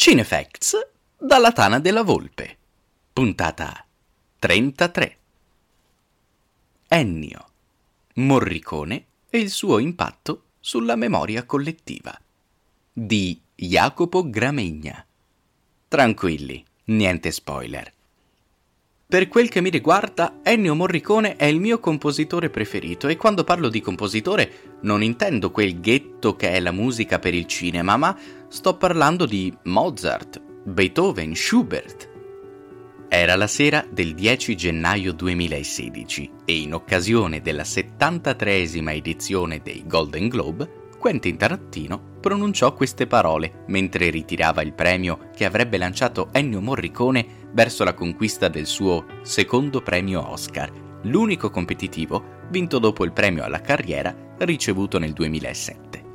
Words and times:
Cinefacts 0.00 0.76
dalla 1.18 1.50
Tana 1.50 1.80
della 1.80 2.02
Volpe. 2.02 2.56
Puntata 3.12 3.84
33. 4.38 5.18
Ennio, 6.86 7.48
Morricone 8.14 9.06
e 9.28 9.38
il 9.38 9.50
suo 9.50 9.80
impatto 9.80 10.50
sulla 10.60 10.94
memoria 10.94 11.44
collettiva. 11.44 12.16
Di 12.92 13.40
Jacopo 13.56 14.30
Gramegna. 14.30 15.04
Tranquilli, 15.88 16.64
niente 16.84 17.32
spoiler. 17.32 17.92
Per 19.10 19.26
quel 19.28 19.48
che 19.48 19.62
mi 19.62 19.70
riguarda, 19.70 20.40
Ennio 20.42 20.74
Morricone 20.74 21.36
è 21.36 21.46
il 21.46 21.60
mio 21.60 21.80
compositore 21.80 22.50
preferito 22.50 23.08
e 23.08 23.16
quando 23.16 23.42
parlo 23.42 23.70
di 23.70 23.80
compositore 23.80 24.76
non 24.82 25.02
intendo 25.02 25.50
quel 25.50 25.80
ghetto 25.80 26.36
che 26.36 26.50
è 26.50 26.60
la 26.60 26.72
musica 26.72 27.18
per 27.18 27.32
il 27.32 27.46
cinema, 27.46 27.96
ma 27.96 28.14
sto 28.48 28.76
parlando 28.76 29.24
di 29.24 29.50
Mozart, 29.62 30.42
Beethoven, 30.62 31.34
Schubert. 31.34 32.10
Era 33.08 33.34
la 33.36 33.46
sera 33.46 33.82
del 33.90 34.12
10 34.12 34.54
gennaio 34.54 35.14
2016 35.14 36.30
e 36.44 36.58
in 36.58 36.74
occasione 36.74 37.40
della 37.40 37.62
73esima 37.62 38.92
edizione 38.92 39.62
dei 39.62 39.84
Golden 39.86 40.28
Globe, 40.28 40.88
Quentin 40.98 41.38
Tarantino 41.38 42.07
pronunciò 42.20 42.74
queste 42.74 43.06
parole 43.06 43.64
mentre 43.66 44.10
ritirava 44.10 44.62
il 44.62 44.72
premio 44.72 45.28
che 45.34 45.44
avrebbe 45.44 45.78
lanciato 45.78 46.28
Ennio 46.32 46.60
Morricone 46.60 47.46
verso 47.52 47.84
la 47.84 47.94
conquista 47.94 48.48
del 48.48 48.66
suo 48.66 49.06
secondo 49.22 49.80
premio 49.80 50.30
Oscar, 50.30 50.70
l'unico 51.02 51.50
competitivo 51.50 52.36
vinto 52.50 52.78
dopo 52.78 53.04
il 53.04 53.12
premio 53.12 53.44
alla 53.44 53.60
carriera 53.60 54.14
ricevuto 54.38 54.98
nel 54.98 55.12
2007. 55.12 56.06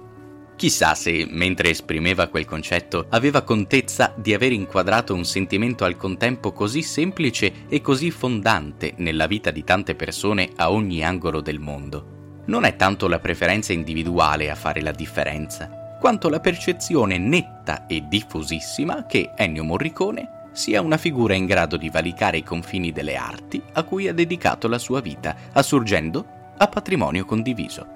Chissà 0.56 0.94
se, 0.96 1.26
mentre 1.30 1.72
esprimeva 1.72 2.28
quel 2.28 2.46
concetto, 2.46 3.08
aveva 3.10 3.42
contezza 3.42 4.14
di 4.16 4.34
aver 4.34 4.52
inquadrato 4.52 5.14
un 5.14 5.26
sentimento 5.26 5.84
al 5.84 5.98
contempo 5.98 6.54
così 6.54 6.84
semplice 6.84 7.66
e 7.68 7.82
così 7.82 8.12
fondante 8.12 8.94
nella 8.98 9.28
vita 9.28 9.52
di 9.52 9.64
tante 9.64 9.96
persone 9.96 10.50
a 10.56 10.72
ogni 10.72 11.04
angolo 11.04 11.42
del 11.42 11.60
mondo. 11.60 12.42
Non 12.46 12.66
è 12.66 12.76
tanto 12.76 13.08
la 13.08 13.20
preferenza 13.20 13.74
individuale 13.74 14.50
a 14.50 14.56
fare 14.56 14.82
la 14.82 14.92
differenza, 14.92 15.83
quanto 16.04 16.28
la 16.28 16.42
percezione 16.42 17.18
netta 17.18 17.88
e 17.88 18.04
diffusissima 18.10 19.06
che 19.06 19.32
Ennio 19.38 19.64
Morricone 19.64 20.50
sia 20.52 20.82
una 20.82 20.98
figura 20.98 21.34
in 21.34 21.46
grado 21.46 21.78
di 21.78 21.90
valicare 21.90 22.36
i 22.40 22.44
confini 22.44 22.92
delle 22.92 23.16
arti 23.16 23.64
a 23.72 23.84
cui 23.84 24.10
ha 24.10 24.14
dedicato 24.14 24.68
la 24.68 24.80
sua 24.80 25.00
vita, 25.00 25.34
assurgendo 25.54 26.26
a 26.58 26.68
patrimonio 26.68 27.24
condiviso. 27.24 27.88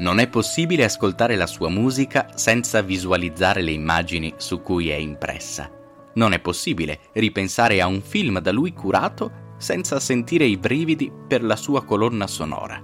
Non 0.00 0.18
è 0.18 0.28
possibile 0.28 0.84
ascoltare 0.84 1.34
la 1.34 1.46
sua 1.46 1.70
musica 1.70 2.26
senza 2.34 2.82
visualizzare 2.82 3.62
le 3.62 3.70
immagini 3.70 4.34
su 4.36 4.60
cui 4.60 4.90
è 4.90 4.96
impressa. 4.96 5.70
Non 6.16 6.34
è 6.34 6.40
possibile 6.40 6.98
ripensare 7.14 7.80
a 7.80 7.86
un 7.86 8.02
film 8.02 8.38
da 8.40 8.52
lui 8.52 8.74
curato 8.74 9.54
senza 9.56 9.98
sentire 9.98 10.44
i 10.44 10.58
brividi 10.58 11.10
per 11.26 11.42
la 11.42 11.56
sua 11.56 11.84
colonna 11.86 12.26
sonora. 12.26 12.78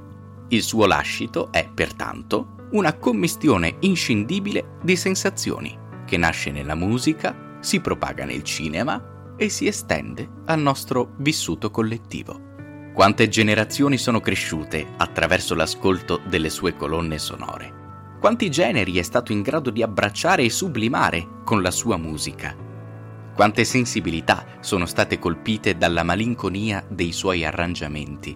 Il 0.49 0.63
suo 0.63 0.87
lascito 0.87 1.53
è, 1.53 1.69
pertanto, 1.69 2.56
una 2.71 2.95
commistione 2.95 3.77
inscindibile 3.81 4.79
di 4.83 4.97
sensazioni 4.97 5.85
che 6.07 6.17
nasce 6.17 6.51
nella 6.51 6.75
musica, 6.75 7.59
si 7.61 7.81
propaga 7.81 8.25
nel 8.25 8.43
cinema 8.43 9.35
e 9.37 9.51
si 9.51 9.67
estende 9.67 10.29
al 10.47 10.61
nostro 10.61 11.13
vissuto 11.19 11.71
collettivo. 11.71 12.45
Quante 12.95 13.29
generazioni 13.29 13.99
sono 13.99 14.21
cresciute 14.21 14.87
attraverso 14.97 15.55
l'ascolto 15.55 16.21
delle 16.27 16.49
sue 16.49 16.75
colonne 16.75 17.19
sonore? 17.19 17.85
Quanti 18.19 18.51
generi 18.51 18.97
è 18.97 19.03
stato 19.03 19.33
in 19.33 19.43
grado 19.43 19.69
di 19.69 19.83
abbracciare 19.83 20.45
e 20.45 20.51
sublimare 20.51 21.43
con 21.45 21.61
la 21.61 21.71
sua 21.71 21.99
musica? 21.99 22.57
Quante 23.35 23.65
sensibilità 23.65 24.47
sono 24.61 24.87
state 24.87 25.19
colpite 25.19 25.77
dalla 25.77 26.03
malinconia 26.03 26.83
dei 26.89 27.13
suoi 27.13 27.45
arrangiamenti? 27.45 28.35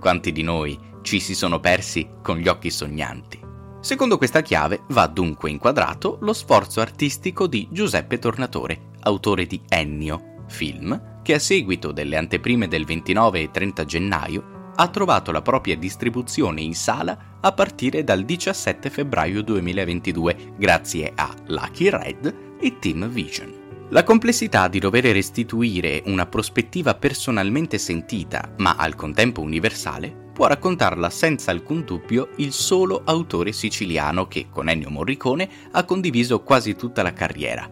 Quanti 0.00 0.32
di 0.32 0.42
noi 0.42 0.78
ci 1.02 1.20
si 1.20 1.34
sono 1.34 1.60
persi 1.60 2.08
con 2.22 2.38
gli 2.38 2.48
occhi 2.48 2.70
sognanti? 2.70 3.47
Secondo 3.80 4.18
questa 4.18 4.42
chiave 4.42 4.82
va 4.88 5.06
dunque 5.06 5.50
inquadrato 5.50 6.18
lo 6.20 6.32
sforzo 6.32 6.80
artistico 6.80 7.46
di 7.46 7.68
Giuseppe 7.70 8.18
Tornatore, 8.18 8.88
autore 9.00 9.46
di 9.46 9.60
Ennio, 9.68 10.44
film 10.48 11.20
che 11.22 11.34
a 11.34 11.38
seguito 11.38 11.92
delle 11.92 12.16
anteprime 12.16 12.66
del 12.66 12.84
29 12.84 13.40
e 13.40 13.50
30 13.52 13.84
gennaio 13.84 14.72
ha 14.74 14.88
trovato 14.88 15.30
la 15.30 15.42
propria 15.42 15.76
distribuzione 15.76 16.60
in 16.60 16.74
sala 16.74 17.36
a 17.40 17.52
partire 17.52 18.02
dal 18.02 18.24
17 18.24 18.90
febbraio 18.90 19.42
2022 19.42 20.54
grazie 20.56 21.12
a 21.14 21.32
Lucky 21.46 21.88
Red 21.88 22.34
e 22.60 22.78
Team 22.80 23.08
Vision. 23.08 23.66
La 23.90 24.02
complessità 24.02 24.68
di 24.68 24.80
dover 24.80 25.04
restituire 25.04 26.02
una 26.06 26.26
prospettiva 26.26 26.94
personalmente 26.94 27.78
sentita, 27.78 28.52
ma 28.58 28.74
al 28.76 28.94
contempo 28.94 29.40
universale, 29.40 30.27
può 30.38 30.46
raccontarla 30.46 31.10
senza 31.10 31.50
alcun 31.50 31.82
dubbio 31.84 32.28
il 32.36 32.52
solo 32.52 33.02
autore 33.04 33.50
siciliano 33.50 34.28
che, 34.28 34.46
con 34.48 34.68
Ennio 34.68 34.88
Morricone, 34.88 35.48
ha 35.72 35.82
condiviso 35.82 36.42
quasi 36.44 36.76
tutta 36.76 37.02
la 37.02 37.12
carriera. 37.12 37.68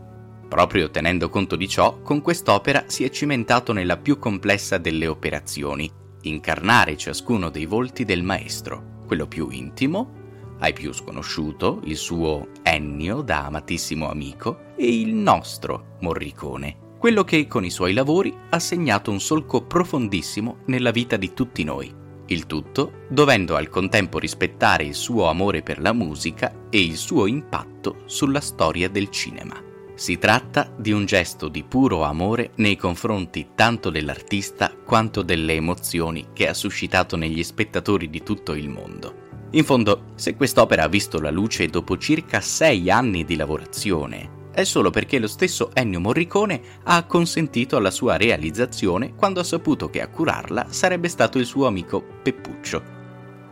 Proprio 0.49 0.91
tenendo 0.91 1.29
conto 1.29 1.55
di 1.55 1.69
ciò, 1.69 2.01
con 2.01 2.21
quest'opera 2.23 2.87
si 2.89 3.05
è 3.05 3.11
cimentato 3.11 3.73
nella 3.73 3.97
più 3.97 4.19
complessa 4.19 4.79
delle 4.79 5.07
operazioni, 5.07 5.89
incarnare 6.23 6.97
ciascuno 6.97 7.51
dei 7.51 7.67
volti 7.67 8.05
del 8.05 8.25
maestro, 8.25 9.05
quello 9.07 9.29
più 9.29 9.49
intimo, 9.49 10.57
ai 10.59 10.73
più 10.73 10.93
sconosciuto, 10.93 11.83
il 11.85 11.97
suo 11.97 12.49
Ennio 12.65 13.21
da 13.21 13.47
amatissimo 13.47 14.11
amico, 14.11 14.73
e 14.75 15.03
il 15.03 15.15
nostro 15.15 15.99
Morricone, 16.01 16.97
quello 16.99 17.23
che 17.23 17.47
con 17.47 17.65
i 17.65 17.71
suoi 17.71 17.93
lavori 17.93 18.37
ha 18.51 18.59
segnato 18.59 19.13
un 19.13 19.21
solco 19.21 19.63
profondissimo 19.63 20.63
nella 20.67 20.91
vita 20.91 21.17
di 21.17 21.33
tutti 21.33 21.63
noi 21.63 22.05
il 22.27 22.47
tutto 22.47 23.05
dovendo 23.09 23.57
al 23.57 23.69
contempo 23.69 24.19
rispettare 24.19 24.85
il 24.85 24.95
suo 24.95 25.29
amore 25.29 25.63
per 25.63 25.81
la 25.81 25.93
musica 25.93 26.53
e 26.71 26.83
il 26.83 26.97
suo 26.97 27.27
impatto 27.27 28.03
sulla 28.07 28.41
storia 28.41 28.89
del 28.89 29.11
cinema. 29.11 29.63
Si 29.95 30.19
tratta 30.19 30.71
di 30.77 30.93
un 30.93 31.07
gesto 31.07 31.49
di 31.49 31.63
puro 31.63 32.03
amore 32.03 32.51
nei 32.57 32.77
confronti 32.77 33.49
tanto 33.55 33.89
dell'artista 33.89 34.71
quanto 34.85 35.23
delle 35.23 35.55
emozioni 35.55 36.27
che 36.35 36.49
ha 36.49 36.55
suscitato 36.55 37.17
negli 37.17 37.43
spettatori 37.43 38.11
di 38.11 38.23
tutto 38.23 38.53
il 38.53 38.69
mondo. 38.69 39.25
In 39.53 39.65
fondo, 39.65 40.13
se 40.17 40.37
quest'opera 40.37 40.83
ha 40.83 40.89
visto 40.89 41.19
la 41.19 41.31
luce 41.31 41.69
dopo 41.69 41.97
circa 41.97 42.41
sei 42.43 42.91
anni 42.91 43.25
di 43.25 43.37
lavorazione, 43.37 44.36
è 44.57 44.65
solo 44.65 44.89
perché 44.89 45.19
lo 45.19 45.27
stesso 45.27 45.71
Ennio 45.75 46.01
Morricone 46.01 46.63
ha 46.85 47.05
consentito 47.05 47.77
alla 47.77 47.91
sua 47.91 48.17
realizzazione 48.17 49.15
quando 49.15 49.41
ha 49.41 49.45
saputo 49.45 49.91
che 49.91 50.01
a 50.01 50.09
curarla 50.09 50.69
sarebbe 50.71 51.09
stato 51.09 51.37
il 51.39 51.45
suo 51.45 51.67
amico 51.67 52.03
Peppuccio. 52.23 52.95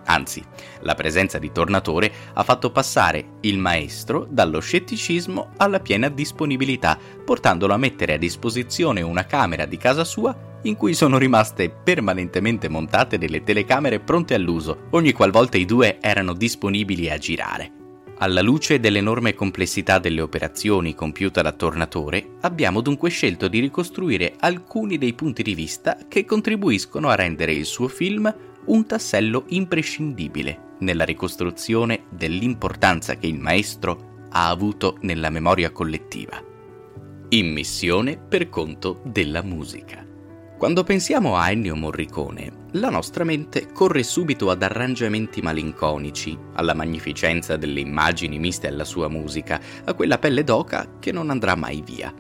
Anzi, 0.07 0.43
la 0.81 0.95
presenza 0.95 1.39
di 1.39 1.53
Tornatore 1.53 2.11
ha 2.33 2.43
fatto 2.43 2.71
passare 2.71 3.33
il 3.41 3.59
maestro 3.59 4.27
dallo 4.31 4.61
scetticismo 4.61 5.51
alla 5.59 5.81
piena 5.81 6.09
disponibilità, 6.09 6.99
portandolo 7.23 7.75
a 7.75 7.79
mettere 7.79 8.15
a 8.15 8.19
disposizione 8.19 9.03
una 9.03 9.27
camera 9.27 9.67
di 9.67 9.77
casa 9.77 10.05
sua 10.05 10.35
in 10.63 10.77
cui 10.77 10.95
sono 10.95 11.19
rimaste 11.19 11.69
permanentemente 11.69 12.71
montate 12.71 13.19
delle 13.19 13.43
telecamere 13.43 14.01
pronte 14.01 14.33
all'uso, 14.33 14.87
ogni 14.93 15.13
qualvolta 15.13 15.59
i 15.59 15.67
due 15.67 15.99
erano 16.01 16.33
disponibili 16.33 17.11
a 17.11 17.19
girare. 17.19 17.84
Alla 18.19 18.43
luce 18.43 18.79
dell'enorme 18.79 19.35
complessità 19.35 19.99
delle 19.99 20.21
operazioni 20.21 20.95
compiute 20.95 21.43
da 21.43 21.51
Tornatore, 21.51 22.37
abbiamo 22.43 22.81
dunque 22.81 23.11
scelto 23.11 23.49
di 23.49 23.59
ricostruire 23.59 24.35
alcuni 24.39 24.99
dei 24.99 25.15
punti 25.15 25.43
di 25.43 25.55
vista 25.55 25.99
che 26.09 26.25
contribuiscono 26.25 27.09
a 27.09 27.17
rendere 27.17 27.53
il 27.53 27.65
suo 27.65 27.89
film 27.89 28.33
un 28.67 28.87
tassello 28.87 29.45
imprescindibile 29.49 30.77
nella 30.79 31.05
ricostruzione 31.05 32.05
dell'importanza 32.09 33.17
che 33.17 33.27
il 33.27 33.39
maestro 33.39 34.27
ha 34.31 34.49
avuto 34.49 34.97
nella 35.01 35.31
memoria 35.31 35.71
collettiva. 35.71 36.41
In 37.31 37.53
missione 37.53 38.17
per 38.17 38.49
conto 38.49 39.01
della 39.05 39.43
musica. 39.43 40.07
Quando 40.57 40.85
pensiamo 40.85 41.37
a 41.37 41.51
Ennio 41.51 41.75
Morricone, 41.75 42.64
la 42.75 42.91
nostra 42.91 43.23
mente 43.23 43.71
corre 43.73 44.03
subito 44.03 44.51
ad 44.51 44.63
arrangiamenti 44.63 45.41
malinconici, 45.41 46.37
alla 46.55 46.75
magnificenza 46.75 47.57
delle 47.57 47.79
immagini 47.81 48.39
miste 48.39 48.67
alla 48.67 48.85
sua 48.85 49.09
musica, 49.09 49.61
a 49.85 49.95
quella 49.95 50.19
pelle 50.19 50.43
d'oca 50.43 50.97
che 50.99 51.13
non 51.13 51.31
andrà 51.31 51.55
mai 51.55 51.83
via. 51.85 52.13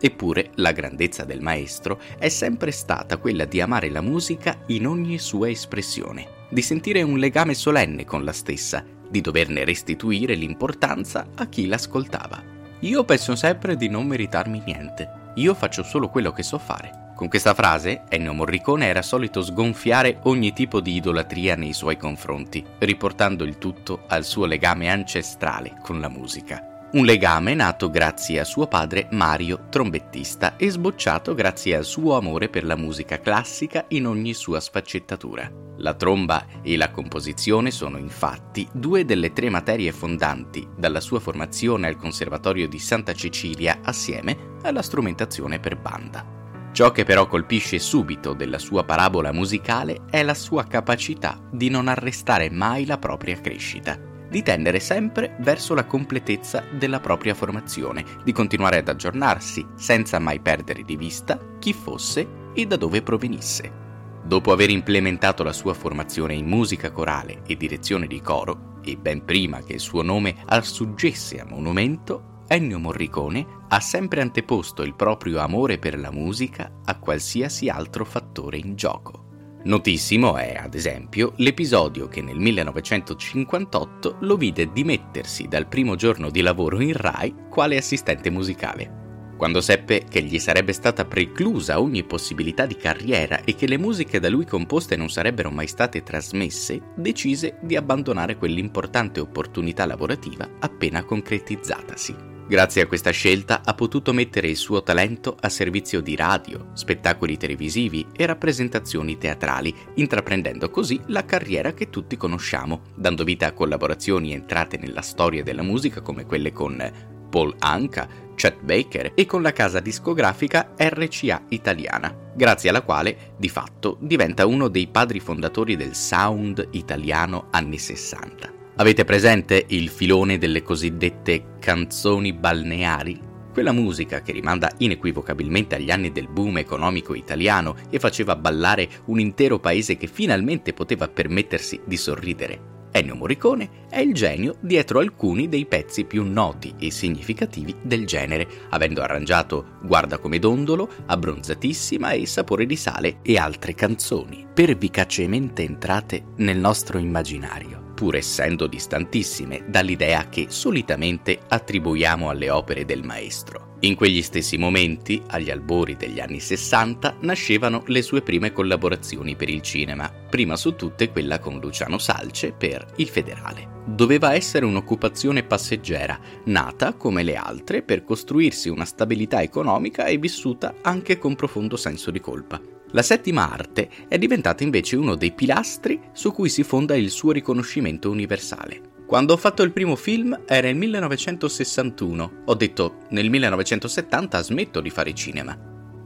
Eppure 0.00 0.50
la 0.56 0.72
grandezza 0.72 1.24
del 1.24 1.40
maestro 1.40 2.00
è 2.18 2.28
sempre 2.28 2.72
stata 2.72 3.18
quella 3.18 3.44
di 3.44 3.60
amare 3.60 3.88
la 3.90 4.00
musica 4.00 4.62
in 4.68 4.86
ogni 4.86 5.18
sua 5.18 5.48
espressione, 5.48 6.26
di 6.50 6.62
sentire 6.62 7.02
un 7.02 7.18
legame 7.18 7.54
solenne 7.54 8.04
con 8.04 8.24
la 8.24 8.32
stessa, 8.32 8.84
di 9.08 9.20
doverne 9.20 9.64
restituire 9.64 10.34
l'importanza 10.34 11.28
a 11.36 11.46
chi 11.48 11.66
l'ascoltava. 11.66 12.42
Io 12.80 13.04
penso 13.04 13.36
sempre 13.36 13.76
di 13.76 13.88
non 13.88 14.06
meritarmi 14.06 14.62
niente, 14.64 15.32
io 15.36 15.54
faccio 15.54 15.84
solo 15.84 16.08
quello 16.08 16.32
che 16.32 16.42
so 16.42 16.58
fare. 16.58 16.99
Con 17.20 17.28
questa 17.28 17.52
frase 17.52 18.04
Ennio 18.08 18.32
Morricone 18.32 18.86
era 18.86 19.02
solito 19.02 19.42
sgonfiare 19.42 20.20
ogni 20.22 20.54
tipo 20.54 20.80
di 20.80 20.94
idolatria 20.94 21.54
nei 21.54 21.74
suoi 21.74 21.98
confronti, 21.98 22.64
riportando 22.78 23.44
il 23.44 23.58
tutto 23.58 24.04
al 24.06 24.24
suo 24.24 24.46
legame 24.46 24.88
ancestrale 24.88 25.76
con 25.82 26.00
la 26.00 26.08
musica. 26.08 26.88
Un 26.92 27.04
legame 27.04 27.52
nato 27.52 27.90
grazie 27.90 28.40
a 28.40 28.44
suo 28.44 28.66
padre 28.68 29.06
Mario, 29.10 29.66
trombettista, 29.68 30.56
e 30.56 30.70
sbocciato 30.70 31.34
grazie 31.34 31.76
al 31.76 31.84
suo 31.84 32.16
amore 32.16 32.48
per 32.48 32.64
la 32.64 32.74
musica 32.74 33.20
classica 33.20 33.84
in 33.88 34.06
ogni 34.06 34.32
sua 34.32 34.58
sfaccettatura. 34.58 35.46
La 35.76 35.92
tromba 35.92 36.46
e 36.62 36.78
la 36.78 36.90
composizione 36.90 37.70
sono 37.70 37.98
infatti 37.98 38.66
due 38.72 39.04
delle 39.04 39.34
tre 39.34 39.50
materie 39.50 39.92
fondanti 39.92 40.66
dalla 40.74 41.00
sua 41.00 41.20
formazione 41.20 41.86
al 41.86 41.96
Conservatorio 41.96 42.66
di 42.66 42.78
Santa 42.78 43.12
Cecilia 43.12 43.80
assieme 43.82 44.56
alla 44.62 44.80
strumentazione 44.80 45.60
per 45.60 45.76
banda. 45.76 46.38
Ciò 46.72 46.92
che 46.92 47.04
però 47.04 47.26
colpisce 47.26 47.78
subito 47.78 48.32
della 48.32 48.58
sua 48.58 48.84
parabola 48.84 49.32
musicale 49.32 50.02
è 50.08 50.22
la 50.22 50.34
sua 50.34 50.64
capacità 50.64 51.40
di 51.50 51.68
non 51.68 51.88
arrestare 51.88 52.50
mai 52.50 52.86
la 52.86 52.98
propria 52.98 53.40
crescita 53.40 54.08
di 54.30 54.42
tendere 54.42 54.78
sempre 54.78 55.34
verso 55.40 55.74
la 55.74 55.84
completezza 55.84 56.62
della 56.70 57.00
propria 57.00 57.34
formazione, 57.34 58.04
di 58.22 58.32
continuare 58.32 58.78
ad 58.78 58.88
aggiornarsi 58.88 59.66
senza 59.74 60.20
mai 60.20 60.38
perdere 60.38 60.84
di 60.84 60.96
vista 60.96 61.38
chi 61.58 61.72
fosse 61.72 62.28
e 62.54 62.64
da 62.64 62.76
dove 62.76 63.02
provenisse. 63.02 63.78
Dopo 64.22 64.52
aver 64.52 64.70
implementato 64.70 65.42
la 65.42 65.52
sua 65.52 65.74
formazione 65.74 66.34
in 66.34 66.46
musica 66.46 66.92
corale 66.92 67.42
e 67.44 67.56
direzione 67.56 68.06
di 68.06 68.20
coro, 68.20 68.78
e 68.82 68.96
ben 68.96 69.24
prima 69.24 69.62
che 69.62 69.74
il 69.74 69.80
suo 69.80 70.02
nome 70.02 70.36
assuggesse 70.46 71.40
a 71.40 71.44
monumento, 71.44 72.29
Ennio 72.52 72.80
Morricone 72.80 73.46
ha 73.68 73.78
sempre 73.78 74.20
anteposto 74.20 74.82
il 74.82 74.96
proprio 74.96 75.38
amore 75.38 75.78
per 75.78 75.96
la 75.96 76.10
musica 76.10 76.80
a 76.84 76.98
qualsiasi 76.98 77.68
altro 77.68 78.04
fattore 78.04 78.56
in 78.56 78.74
gioco. 78.74 79.60
Notissimo 79.62 80.36
è, 80.36 80.56
ad 80.60 80.74
esempio, 80.74 81.34
l'episodio 81.36 82.08
che 82.08 82.22
nel 82.22 82.40
1958 82.40 84.16
lo 84.22 84.36
vide 84.36 84.72
dimettersi 84.72 85.46
dal 85.46 85.68
primo 85.68 85.94
giorno 85.94 86.28
di 86.28 86.40
lavoro 86.40 86.80
in 86.80 86.92
RAI 86.92 87.46
quale 87.48 87.76
assistente 87.76 88.30
musicale. 88.30 89.34
Quando 89.36 89.60
seppe 89.60 90.06
che 90.10 90.20
gli 90.20 90.40
sarebbe 90.40 90.72
stata 90.72 91.04
preclusa 91.04 91.80
ogni 91.80 92.02
possibilità 92.02 92.66
di 92.66 92.74
carriera 92.74 93.44
e 93.44 93.54
che 93.54 93.68
le 93.68 93.78
musiche 93.78 94.18
da 94.18 94.28
lui 94.28 94.44
composte 94.44 94.96
non 94.96 95.08
sarebbero 95.08 95.52
mai 95.52 95.68
state 95.68 96.02
trasmesse, 96.02 96.82
decise 96.96 97.58
di 97.62 97.76
abbandonare 97.76 98.36
quell'importante 98.36 99.20
opportunità 99.20 99.86
lavorativa 99.86 100.48
appena 100.58 101.04
concretizzatasi. 101.04 102.29
Grazie 102.50 102.82
a 102.82 102.86
questa 102.88 103.12
scelta 103.12 103.62
ha 103.64 103.74
potuto 103.74 104.12
mettere 104.12 104.48
il 104.48 104.56
suo 104.56 104.82
talento 104.82 105.36
a 105.40 105.48
servizio 105.48 106.00
di 106.00 106.16
radio, 106.16 106.70
spettacoli 106.72 107.36
televisivi 107.36 108.08
e 108.10 108.26
rappresentazioni 108.26 109.16
teatrali, 109.18 109.72
intraprendendo 109.94 110.68
così 110.68 111.00
la 111.06 111.24
carriera 111.24 111.72
che 111.74 111.90
tutti 111.90 112.16
conosciamo, 112.16 112.80
dando 112.96 113.22
vita 113.22 113.46
a 113.46 113.52
collaborazioni 113.52 114.32
entrate 114.32 114.78
nella 114.78 115.00
storia 115.00 115.44
della 115.44 115.62
musica 115.62 116.00
come 116.00 116.26
quelle 116.26 116.50
con 116.50 116.92
Paul 117.30 117.54
Anka, 117.60 118.08
Chet 118.34 118.60
Baker 118.62 119.12
e 119.14 119.26
con 119.26 119.42
la 119.42 119.52
casa 119.52 119.78
discografica 119.78 120.72
RCA 120.76 121.44
italiana, 121.50 122.12
grazie 122.34 122.70
alla 122.70 122.82
quale 122.82 123.34
di 123.36 123.48
fatto 123.48 123.96
diventa 124.00 124.44
uno 124.44 124.66
dei 124.66 124.88
padri 124.88 125.20
fondatori 125.20 125.76
del 125.76 125.94
sound 125.94 126.66
italiano 126.72 127.46
anni 127.52 127.78
60. 127.78 128.58
Avete 128.80 129.04
presente 129.04 129.66
il 129.68 129.90
filone 129.90 130.38
delle 130.38 130.62
cosiddette 130.62 131.56
canzoni 131.60 132.32
balneari? 132.32 133.20
Quella 133.52 133.72
musica 133.72 134.22
che 134.22 134.32
rimanda 134.32 134.72
inequivocabilmente 134.78 135.74
agli 135.74 135.90
anni 135.90 136.12
del 136.12 136.28
boom 136.28 136.56
economico 136.56 137.12
italiano 137.12 137.76
e 137.90 137.98
faceva 137.98 138.36
ballare 138.36 138.88
un 139.06 139.20
intero 139.20 139.58
paese 139.58 139.98
che 139.98 140.06
finalmente 140.06 140.72
poteva 140.72 141.08
permettersi 141.08 141.78
di 141.84 141.98
sorridere. 141.98 142.88
Ennio 142.92 143.16
Morricone 143.16 143.86
è 143.90 143.98
il 143.98 144.14
genio 144.14 144.56
dietro 144.62 145.00
alcuni 145.00 145.50
dei 145.50 145.66
pezzi 145.66 146.06
più 146.06 146.24
noti 146.24 146.74
e 146.78 146.90
significativi 146.90 147.76
del 147.82 148.06
genere, 148.06 148.48
avendo 148.70 149.02
arrangiato 149.02 149.76
Guarda 149.82 150.16
come 150.16 150.38
dondolo, 150.38 150.88
Abbronzatissima 151.04 152.12
e 152.12 152.24
Sapore 152.24 152.64
di 152.64 152.76
sale 152.76 153.18
e 153.20 153.36
altre 153.36 153.74
canzoni, 153.74 154.46
pervicacemente 154.54 155.64
entrate 155.64 156.28
nel 156.36 156.56
nostro 156.56 156.96
immaginario 156.96 157.79
pur 158.00 158.16
essendo 158.16 158.66
distantissime 158.66 159.64
dall'idea 159.66 160.30
che 160.30 160.46
solitamente 160.48 161.38
attribuiamo 161.46 162.30
alle 162.30 162.48
opere 162.48 162.86
del 162.86 163.04
maestro. 163.04 163.76
In 163.80 163.94
quegli 163.94 164.22
stessi 164.22 164.56
momenti, 164.56 165.22
agli 165.26 165.50
albori 165.50 165.96
degli 165.96 166.18
anni 166.18 166.40
60, 166.40 167.18
nascevano 167.20 167.82
le 167.88 168.00
sue 168.00 168.22
prime 168.22 168.52
collaborazioni 168.52 169.36
per 169.36 169.50
il 169.50 169.60
cinema, 169.60 170.10
prima 170.10 170.56
su 170.56 170.76
tutte 170.76 171.10
quella 171.10 171.38
con 171.40 171.60
Luciano 171.60 171.98
Salce 171.98 172.52
per 172.52 172.86
Il 172.96 173.08
Federale. 173.08 173.82
Doveva 173.84 174.32
essere 174.32 174.64
un'occupazione 174.64 175.42
passeggera, 175.42 176.18
nata 176.44 176.94
come 176.94 177.22
le 177.22 177.36
altre 177.36 177.82
per 177.82 178.02
costruirsi 178.02 178.70
una 178.70 178.86
stabilità 178.86 179.42
economica 179.42 180.06
e 180.06 180.16
vissuta 180.16 180.76
anche 180.80 181.18
con 181.18 181.34
profondo 181.34 181.76
senso 181.76 182.10
di 182.10 182.20
colpa. 182.20 182.79
La 182.92 183.02
settima 183.02 183.50
arte 183.52 183.88
è 184.08 184.18
diventata 184.18 184.64
invece 184.64 184.96
uno 184.96 185.14
dei 185.14 185.32
pilastri 185.32 186.00
su 186.12 186.32
cui 186.32 186.48
si 186.48 186.64
fonda 186.64 186.96
il 186.96 187.10
suo 187.10 187.30
riconoscimento 187.30 188.10
universale. 188.10 188.80
Quando 189.06 189.32
ho 189.32 189.36
fatto 189.36 189.62
il 189.62 189.72
primo 189.72 189.94
film 189.94 190.42
era 190.44 190.68
il 190.68 190.76
1961. 190.76 192.32
Ho 192.46 192.54
detto 192.54 192.98
nel 193.10 193.30
1970 193.30 194.42
smetto 194.42 194.80
di 194.80 194.90
fare 194.90 195.14
cinema. 195.14 195.56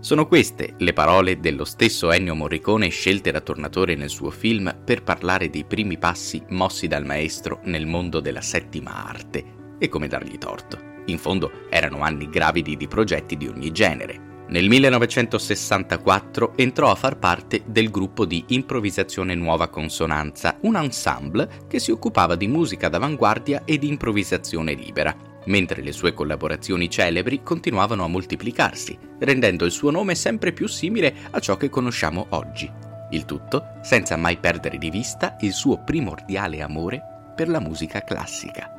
Sono 0.00 0.26
queste 0.26 0.74
le 0.76 0.92
parole 0.92 1.40
dello 1.40 1.64
stesso 1.64 2.12
Ennio 2.12 2.34
Morricone 2.34 2.88
scelte 2.88 3.30
da 3.30 3.40
Tornatore 3.40 3.94
nel 3.94 4.10
suo 4.10 4.30
film 4.30 4.74
per 4.84 5.02
parlare 5.02 5.48
dei 5.48 5.64
primi 5.64 5.96
passi 5.96 6.42
mossi 6.50 6.86
dal 6.86 7.06
maestro 7.06 7.60
nel 7.64 7.86
mondo 7.86 8.20
della 8.20 8.42
settima 8.42 9.06
arte. 9.06 9.44
E 9.78 9.88
come 9.88 10.06
dargli 10.06 10.36
torto. 10.36 10.78
In 11.06 11.16
fondo 11.16 11.50
erano 11.70 12.00
anni 12.00 12.28
gravidi 12.28 12.76
di 12.76 12.88
progetti 12.88 13.36
di 13.36 13.46
ogni 13.46 13.70
genere, 13.70 14.33
nel 14.46 14.68
1964 14.68 16.52
entrò 16.56 16.90
a 16.90 16.94
far 16.94 17.18
parte 17.18 17.62
del 17.64 17.90
gruppo 17.90 18.26
di 18.26 18.44
improvvisazione 18.48 19.34
Nuova 19.34 19.68
Consonanza, 19.68 20.58
un 20.62 20.76
ensemble 20.76 21.48
che 21.66 21.78
si 21.78 21.90
occupava 21.90 22.36
di 22.36 22.46
musica 22.46 22.88
d'avanguardia 22.88 23.62
e 23.64 23.78
di 23.78 23.88
improvvisazione 23.88 24.74
libera, 24.74 25.16
mentre 25.46 25.82
le 25.82 25.92
sue 25.92 26.12
collaborazioni 26.12 26.90
celebri 26.90 27.42
continuavano 27.42 28.04
a 28.04 28.08
moltiplicarsi, 28.08 28.98
rendendo 29.20 29.64
il 29.64 29.72
suo 29.72 29.90
nome 29.90 30.14
sempre 30.14 30.52
più 30.52 30.68
simile 30.68 31.14
a 31.30 31.40
ciò 31.40 31.56
che 31.56 31.70
conosciamo 31.70 32.26
oggi. 32.30 32.70
Il 33.10 33.24
tutto 33.24 33.78
senza 33.82 34.16
mai 34.16 34.36
perdere 34.36 34.76
di 34.76 34.90
vista 34.90 35.36
il 35.40 35.52
suo 35.52 35.82
primordiale 35.82 36.60
amore 36.60 37.00
per 37.34 37.48
la 37.48 37.60
musica 37.60 38.02
classica. 38.02 38.73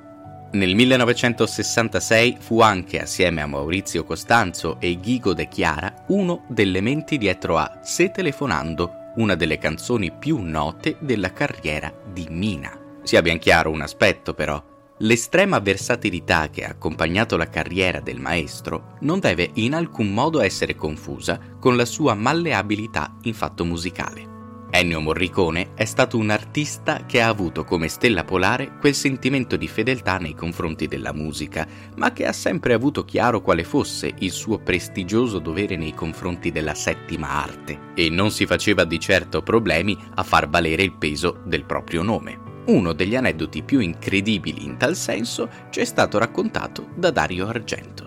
Nel 0.56 0.74
1966 0.74 2.38
fu 2.40 2.62
anche, 2.62 3.02
assieme 3.02 3.42
a 3.42 3.46
Maurizio 3.46 4.06
Costanzo 4.06 4.78
e 4.80 4.98
Ghigo 5.02 5.34
De 5.34 5.50
Chiara, 5.50 6.06
uno 6.08 6.46
delle 6.48 6.80
menti 6.80 7.18
dietro 7.18 7.58
a 7.58 7.80
Se 7.84 8.10
telefonando, 8.10 9.12
una 9.18 9.36
delle 9.36 9.58
canzoni 9.58 10.14
più 10.14 10.40
note 10.40 10.96
della 11.02 11.34
carriera 11.34 11.94
di 12.10 12.28
Mina. 12.30 12.72
Sia 13.04 13.22
ben 13.22 13.38
chiaro 13.38 13.70
un 13.70 13.82
aspetto 13.82 14.34
però, 14.34 14.64
l'estrema 15.00 15.60
versatilità 15.60 16.50
che 16.50 16.64
ha 16.64 16.70
accompagnato 16.70 17.36
la 17.36 17.50
carriera 17.50 18.00
del 18.00 18.22
maestro 18.22 18.96
non 19.02 19.20
deve 19.20 19.50
in 19.56 19.74
alcun 19.74 20.14
modo 20.14 20.40
essere 20.40 20.74
confusa 20.74 21.38
con 21.60 21.76
la 21.76 21.86
sua 21.86 22.14
malleabilità 22.14 23.18
in 23.24 23.34
fatto 23.34 23.66
musicale. 23.66 24.35
Ennio 24.78 25.00
Morricone 25.00 25.70
è 25.74 25.86
stato 25.86 26.18
un 26.18 26.30
artista 26.30 27.06
che 27.06 27.22
ha 27.22 27.30
avuto 27.30 27.64
come 27.64 27.88
stella 27.88 28.26
polare 28.26 28.74
quel 28.78 28.94
sentimento 28.94 29.56
di 29.56 29.70
fedeltà 29.70 30.18
nei 30.18 30.36
confronti 30.36 30.88
della 30.88 31.14
musica, 31.14 31.66
ma 31.96 32.12
che 32.12 32.26
ha 32.26 32.34
sempre 32.34 32.74
avuto 32.74 33.06
chiaro 33.06 33.40
quale 33.40 33.64
fosse 33.64 34.14
il 34.20 34.32
suo 34.32 34.60
prestigioso 34.60 35.40
dovere 35.40 35.78
nei 35.78 35.94
confronti 35.94 36.52
della 36.52 36.74
settima 36.74 37.30
arte, 37.30 37.94
e 37.96 38.10
non 38.10 38.32
si 38.32 38.46
faceva 38.46 38.84
di 38.84 39.00
certo 39.00 39.42
problemi 39.42 39.98
a 40.16 40.24
far 40.24 40.50
valere 40.50 40.84
il 40.84 40.92
peso 40.92 41.40
del 41.46 41.64
proprio 41.64 42.04
nome. 42.04 42.38
Uno 42.66 42.92
degli 42.92 43.16
aneddoti 43.16 43.64
più 43.64 43.80
incredibili 43.80 44.66
in 44.66 44.76
tal 44.76 44.98
senso 44.98 45.50
ci 45.70 45.80
è 45.80 45.86
stato 45.86 46.18
raccontato 46.18 46.90
da 46.96 47.12
Dario 47.12 47.48
Argento. 47.48 48.05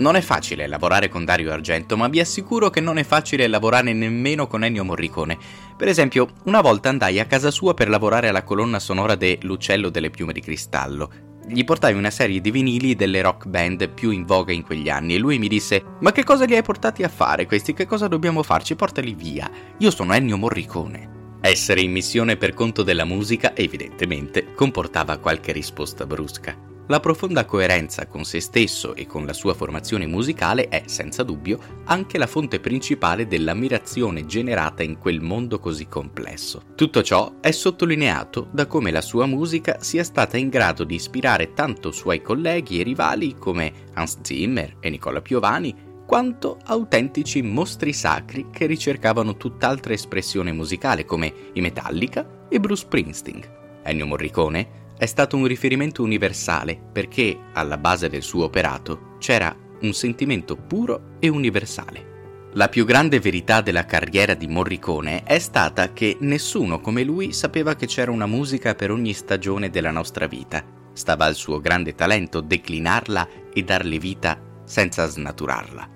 Non 0.00 0.16
è 0.16 0.22
facile 0.22 0.66
lavorare 0.66 1.10
con 1.10 1.26
Dario 1.26 1.52
Argento, 1.52 1.94
ma 1.94 2.08
vi 2.08 2.20
assicuro 2.20 2.70
che 2.70 2.80
non 2.80 2.96
è 2.96 3.04
facile 3.04 3.46
lavorare 3.46 3.92
nemmeno 3.92 4.46
con 4.46 4.64
Ennio 4.64 4.82
Morricone. 4.82 5.36
Per 5.76 5.88
esempio, 5.88 6.28
una 6.44 6.62
volta 6.62 6.88
andai 6.88 7.20
a 7.20 7.26
casa 7.26 7.50
sua 7.50 7.74
per 7.74 7.90
lavorare 7.90 8.28
alla 8.28 8.42
colonna 8.42 8.78
sonora 8.78 9.14
de 9.14 9.38
L'uccello 9.42 9.90
delle 9.90 10.08
piume 10.08 10.32
di 10.32 10.40
cristallo. 10.40 11.10
Gli 11.46 11.64
portai 11.64 11.92
una 11.92 12.08
serie 12.08 12.40
di 12.40 12.50
vinili 12.50 12.94
delle 12.94 13.20
rock 13.20 13.46
band 13.46 13.90
più 13.90 14.10
in 14.10 14.24
voga 14.24 14.54
in 14.54 14.62
quegli 14.62 14.88
anni 14.88 15.16
e 15.16 15.18
lui 15.18 15.38
mi 15.38 15.48
disse: 15.48 15.84
Ma 16.00 16.12
che 16.12 16.24
cosa 16.24 16.46
li 16.46 16.56
hai 16.56 16.62
portati 16.62 17.02
a 17.02 17.08
fare 17.10 17.44
questi? 17.44 17.74
Che 17.74 17.84
cosa 17.84 18.08
dobbiamo 18.08 18.42
farci? 18.42 18.76
Portali 18.76 19.12
via. 19.12 19.50
Io 19.76 19.90
sono 19.90 20.14
Ennio 20.14 20.38
Morricone. 20.38 21.36
Essere 21.42 21.82
in 21.82 21.92
missione 21.92 22.38
per 22.38 22.54
conto 22.54 22.82
della 22.82 23.04
musica, 23.04 23.54
evidentemente, 23.54 24.54
comportava 24.54 25.18
qualche 25.18 25.52
risposta 25.52 26.06
brusca. 26.06 26.56
La 26.90 26.98
profonda 26.98 27.44
coerenza 27.44 28.08
con 28.08 28.24
se 28.24 28.40
stesso 28.40 28.96
e 28.96 29.06
con 29.06 29.24
la 29.24 29.32
sua 29.32 29.54
formazione 29.54 30.06
musicale 30.06 30.66
è, 30.66 30.82
senza 30.86 31.22
dubbio, 31.22 31.60
anche 31.84 32.18
la 32.18 32.26
fonte 32.26 32.58
principale 32.58 33.28
dell'ammirazione 33.28 34.26
generata 34.26 34.82
in 34.82 34.98
quel 34.98 35.20
mondo 35.20 35.60
così 35.60 35.86
complesso. 35.86 36.62
Tutto 36.74 37.04
ciò 37.04 37.34
è 37.40 37.52
sottolineato 37.52 38.48
da 38.50 38.66
come 38.66 38.90
la 38.90 39.02
sua 39.02 39.26
musica 39.26 39.80
sia 39.80 40.02
stata 40.02 40.36
in 40.36 40.48
grado 40.48 40.82
di 40.82 40.96
ispirare 40.96 41.52
tanto 41.52 41.92
suoi 41.92 42.22
colleghi 42.22 42.80
e 42.80 42.82
rivali 42.82 43.36
come 43.38 43.72
Hans 43.94 44.18
Zimmer 44.22 44.78
e 44.80 44.90
Nicola 44.90 45.22
Piovani, 45.22 45.72
quanto 46.04 46.58
autentici 46.64 47.40
mostri 47.40 47.92
sacri 47.92 48.48
che 48.50 48.66
ricercavano 48.66 49.36
tutt'altra 49.36 49.92
espressione 49.92 50.50
musicale 50.50 51.04
come 51.04 51.32
i 51.52 51.60
Metallica 51.60 52.46
e 52.48 52.58
Bruce 52.58 52.82
Springsteen. 52.82 53.58
Ennio 53.84 54.06
Morricone 54.06 54.79
è 55.00 55.06
stato 55.06 55.34
un 55.34 55.46
riferimento 55.46 56.02
universale 56.02 56.78
perché 56.92 57.34
alla 57.54 57.78
base 57.78 58.10
del 58.10 58.20
suo 58.20 58.44
operato 58.44 59.16
c'era 59.18 59.56
un 59.80 59.94
sentimento 59.94 60.56
puro 60.56 61.16
e 61.20 61.28
universale. 61.28 62.50
La 62.52 62.68
più 62.68 62.84
grande 62.84 63.18
verità 63.18 63.62
della 63.62 63.86
carriera 63.86 64.34
di 64.34 64.46
Morricone 64.46 65.22
è 65.22 65.38
stata 65.38 65.94
che 65.94 66.18
nessuno 66.20 66.80
come 66.80 67.02
lui 67.02 67.32
sapeva 67.32 67.76
che 67.76 67.86
c'era 67.86 68.10
una 68.10 68.26
musica 68.26 68.74
per 68.74 68.90
ogni 68.90 69.14
stagione 69.14 69.70
della 69.70 69.90
nostra 69.90 70.26
vita. 70.26 70.62
Stava 70.92 71.24
al 71.24 71.34
suo 71.34 71.60
grande 71.60 71.94
talento 71.94 72.42
declinarla 72.42 73.28
e 73.54 73.62
darle 73.62 73.98
vita 73.98 74.38
senza 74.64 75.06
snaturarla. 75.06 75.88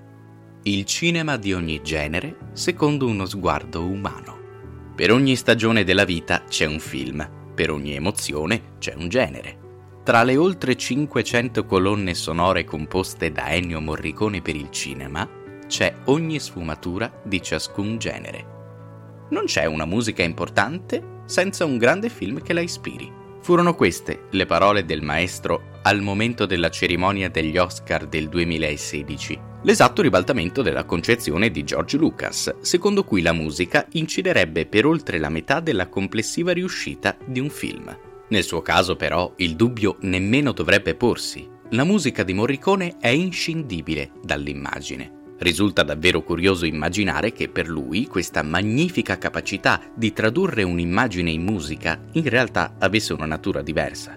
Il 0.63 0.83
cinema 0.85 1.37
di 1.37 1.53
ogni 1.53 1.79
genere 1.83 2.37
secondo 2.53 3.05
uno 3.05 3.27
sguardo 3.27 3.85
umano. 3.85 4.39
Per 4.95 5.11
ogni 5.11 5.35
stagione 5.35 5.83
della 5.83 6.05
vita 6.05 6.43
c'è 6.47 6.65
un 6.65 6.79
film 6.79 7.43
per 7.55 7.71
ogni 7.71 7.95
emozione 7.95 8.75
c'è 8.77 8.93
un 8.95 9.09
genere. 9.09 9.63
Tra 10.03 10.21
le 10.21 10.37
oltre 10.37 10.75
500 10.75 11.65
colonne 11.65 12.13
sonore 12.13 12.63
composte 12.63 13.31
da 13.31 13.51
Ennio 13.51 13.81
Morricone 13.81 14.41
per 14.41 14.55
il 14.55 14.69
cinema, 14.69 15.27
c'è 15.65 15.91
ogni 16.05 16.39
sfumatura 16.39 17.11
di 17.23 17.41
ciascun 17.41 17.97
genere. 17.97 18.53
Non 19.31 19.45
c'è 19.45 19.65
una 19.65 19.85
musica 19.85 20.21
importante 20.21 21.23
senza 21.25 21.65
un 21.65 21.79
grande 21.79 22.09
film 22.09 22.39
che 22.39 22.53
la 22.53 22.61
ispiri. 22.61 23.11
Furono 23.41 23.73
queste 23.73 24.25
le 24.29 24.45
parole 24.45 24.85
del 24.85 25.01
maestro 25.01 25.79
al 25.81 26.01
momento 26.01 26.45
della 26.45 26.69
cerimonia 26.69 27.29
degli 27.29 27.57
Oscar 27.57 28.05
del 28.05 28.29
2016 28.29 29.53
l'esatto 29.65 30.03
ribaltamento 30.03 30.61
della 30.61 30.85
concezione 30.85 31.49
di 31.49 31.63
George 31.63 31.97
Lucas, 31.97 32.53
secondo 32.61 33.03
cui 33.03 33.23
la 33.23 33.33
musica 33.33 33.87
inciderebbe 33.93 34.67
per 34.67 34.85
oltre 34.85 35.17
la 35.17 35.29
metà 35.29 35.59
della 35.59 35.87
complessiva 35.87 36.53
riuscita 36.53 37.17
di 37.25 37.39
un 37.39 37.49
film. 37.49 37.97
Nel 38.27 38.43
suo 38.43 38.61
caso 38.61 38.95
però 38.95 39.33
il 39.37 39.55
dubbio 39.55 39.97
nemmeno 40.01 40.51
dovrebbe 40.51 40.93
porsi. 40.93 41.49
La 41.71 41.83
musica 41.83 42.21
di 42.21 42.33
Morricone 42.33 42.97
è 42.99 43.07
inscindibile 43.07 44.11
dall'immagine. 44.23 45.33
Risulta 45.39 45.81
davvero 45.81 46.21
curioso 46.21 46.65
immaginare 46.65 47.33
che 47.33 47.49
per 47.49 47.67
lui 47.67 48.05
questa 48.05 48.43
magnifica 48.43 49.17
capacità 49.17 49.81
di 49.95 50.13
tradurre 50.13 50.61
un'immagine 50.61 51.31
in 51.31 51.41
musica 51.41 51.99
in 52.13 52.29
realtà 52.29 52.75
avesse 52.77 53.13
una 53.13 53.25
natura 53.25 53.63
diversa. 53.63 54.15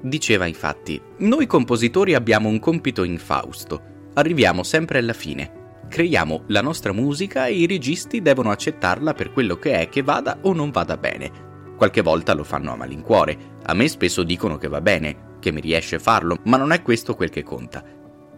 Diceva 0.00 0.46
infatti, 0.46 1.00
noi 1.18 1.46
compositori 1.46 2.14
abbiamo 2.14 2.48
un 2.48 2.60
compito 2.60 3.02
infausto, 3.02 3.92
arriviamo 4.14 4.62
sempre 4.62 4.98
alla 4.98 5.12
fine. 5.12 5.62
Creiamo 5.88 6.44
la 6.48 6.62
nostra 6.62 6.92
musica 6.92 7.46
e 7.46 7.54
i 7.54 7.66
registi 7.66 8.22
devono 8.22 8.50
accettarla 8.50 9.12
per 9.14 9.32
quello 9.32 9.56
che 9.56 9.78
è, 9.78 9.88
che 9.88 10.02
vada 10.02 10.38
o 10.42 10.52
non 10.52 10.70
vada 10.70 10.96
bene. 10.96 11.30
Qualche 11.76 12.00
volta 12.00 12.34
lo 12.34 12.44
fanno 12.44 12.72
a 12.72 12.76
malincuore, 12.76 13.36
a 13.64 13.74
me 13.74 13.88
spesso 13.88 14.22
dicono 14.22 14.56
che 14.56 14.68
va 14.68 14.80
bene, 14.80 15.36
che 15.40 15.52
mi 15.52 15.60
riesce 15.60 15.96
a 15.96 16.00
farlo, 16.00 16.38
ma 16.44 16.56
non 16.56 16.72
è 16.72 16.82
questo 16.82 17.14
quel 17.14 17.30
che 17.30 17.42
conta. 17.42 17.84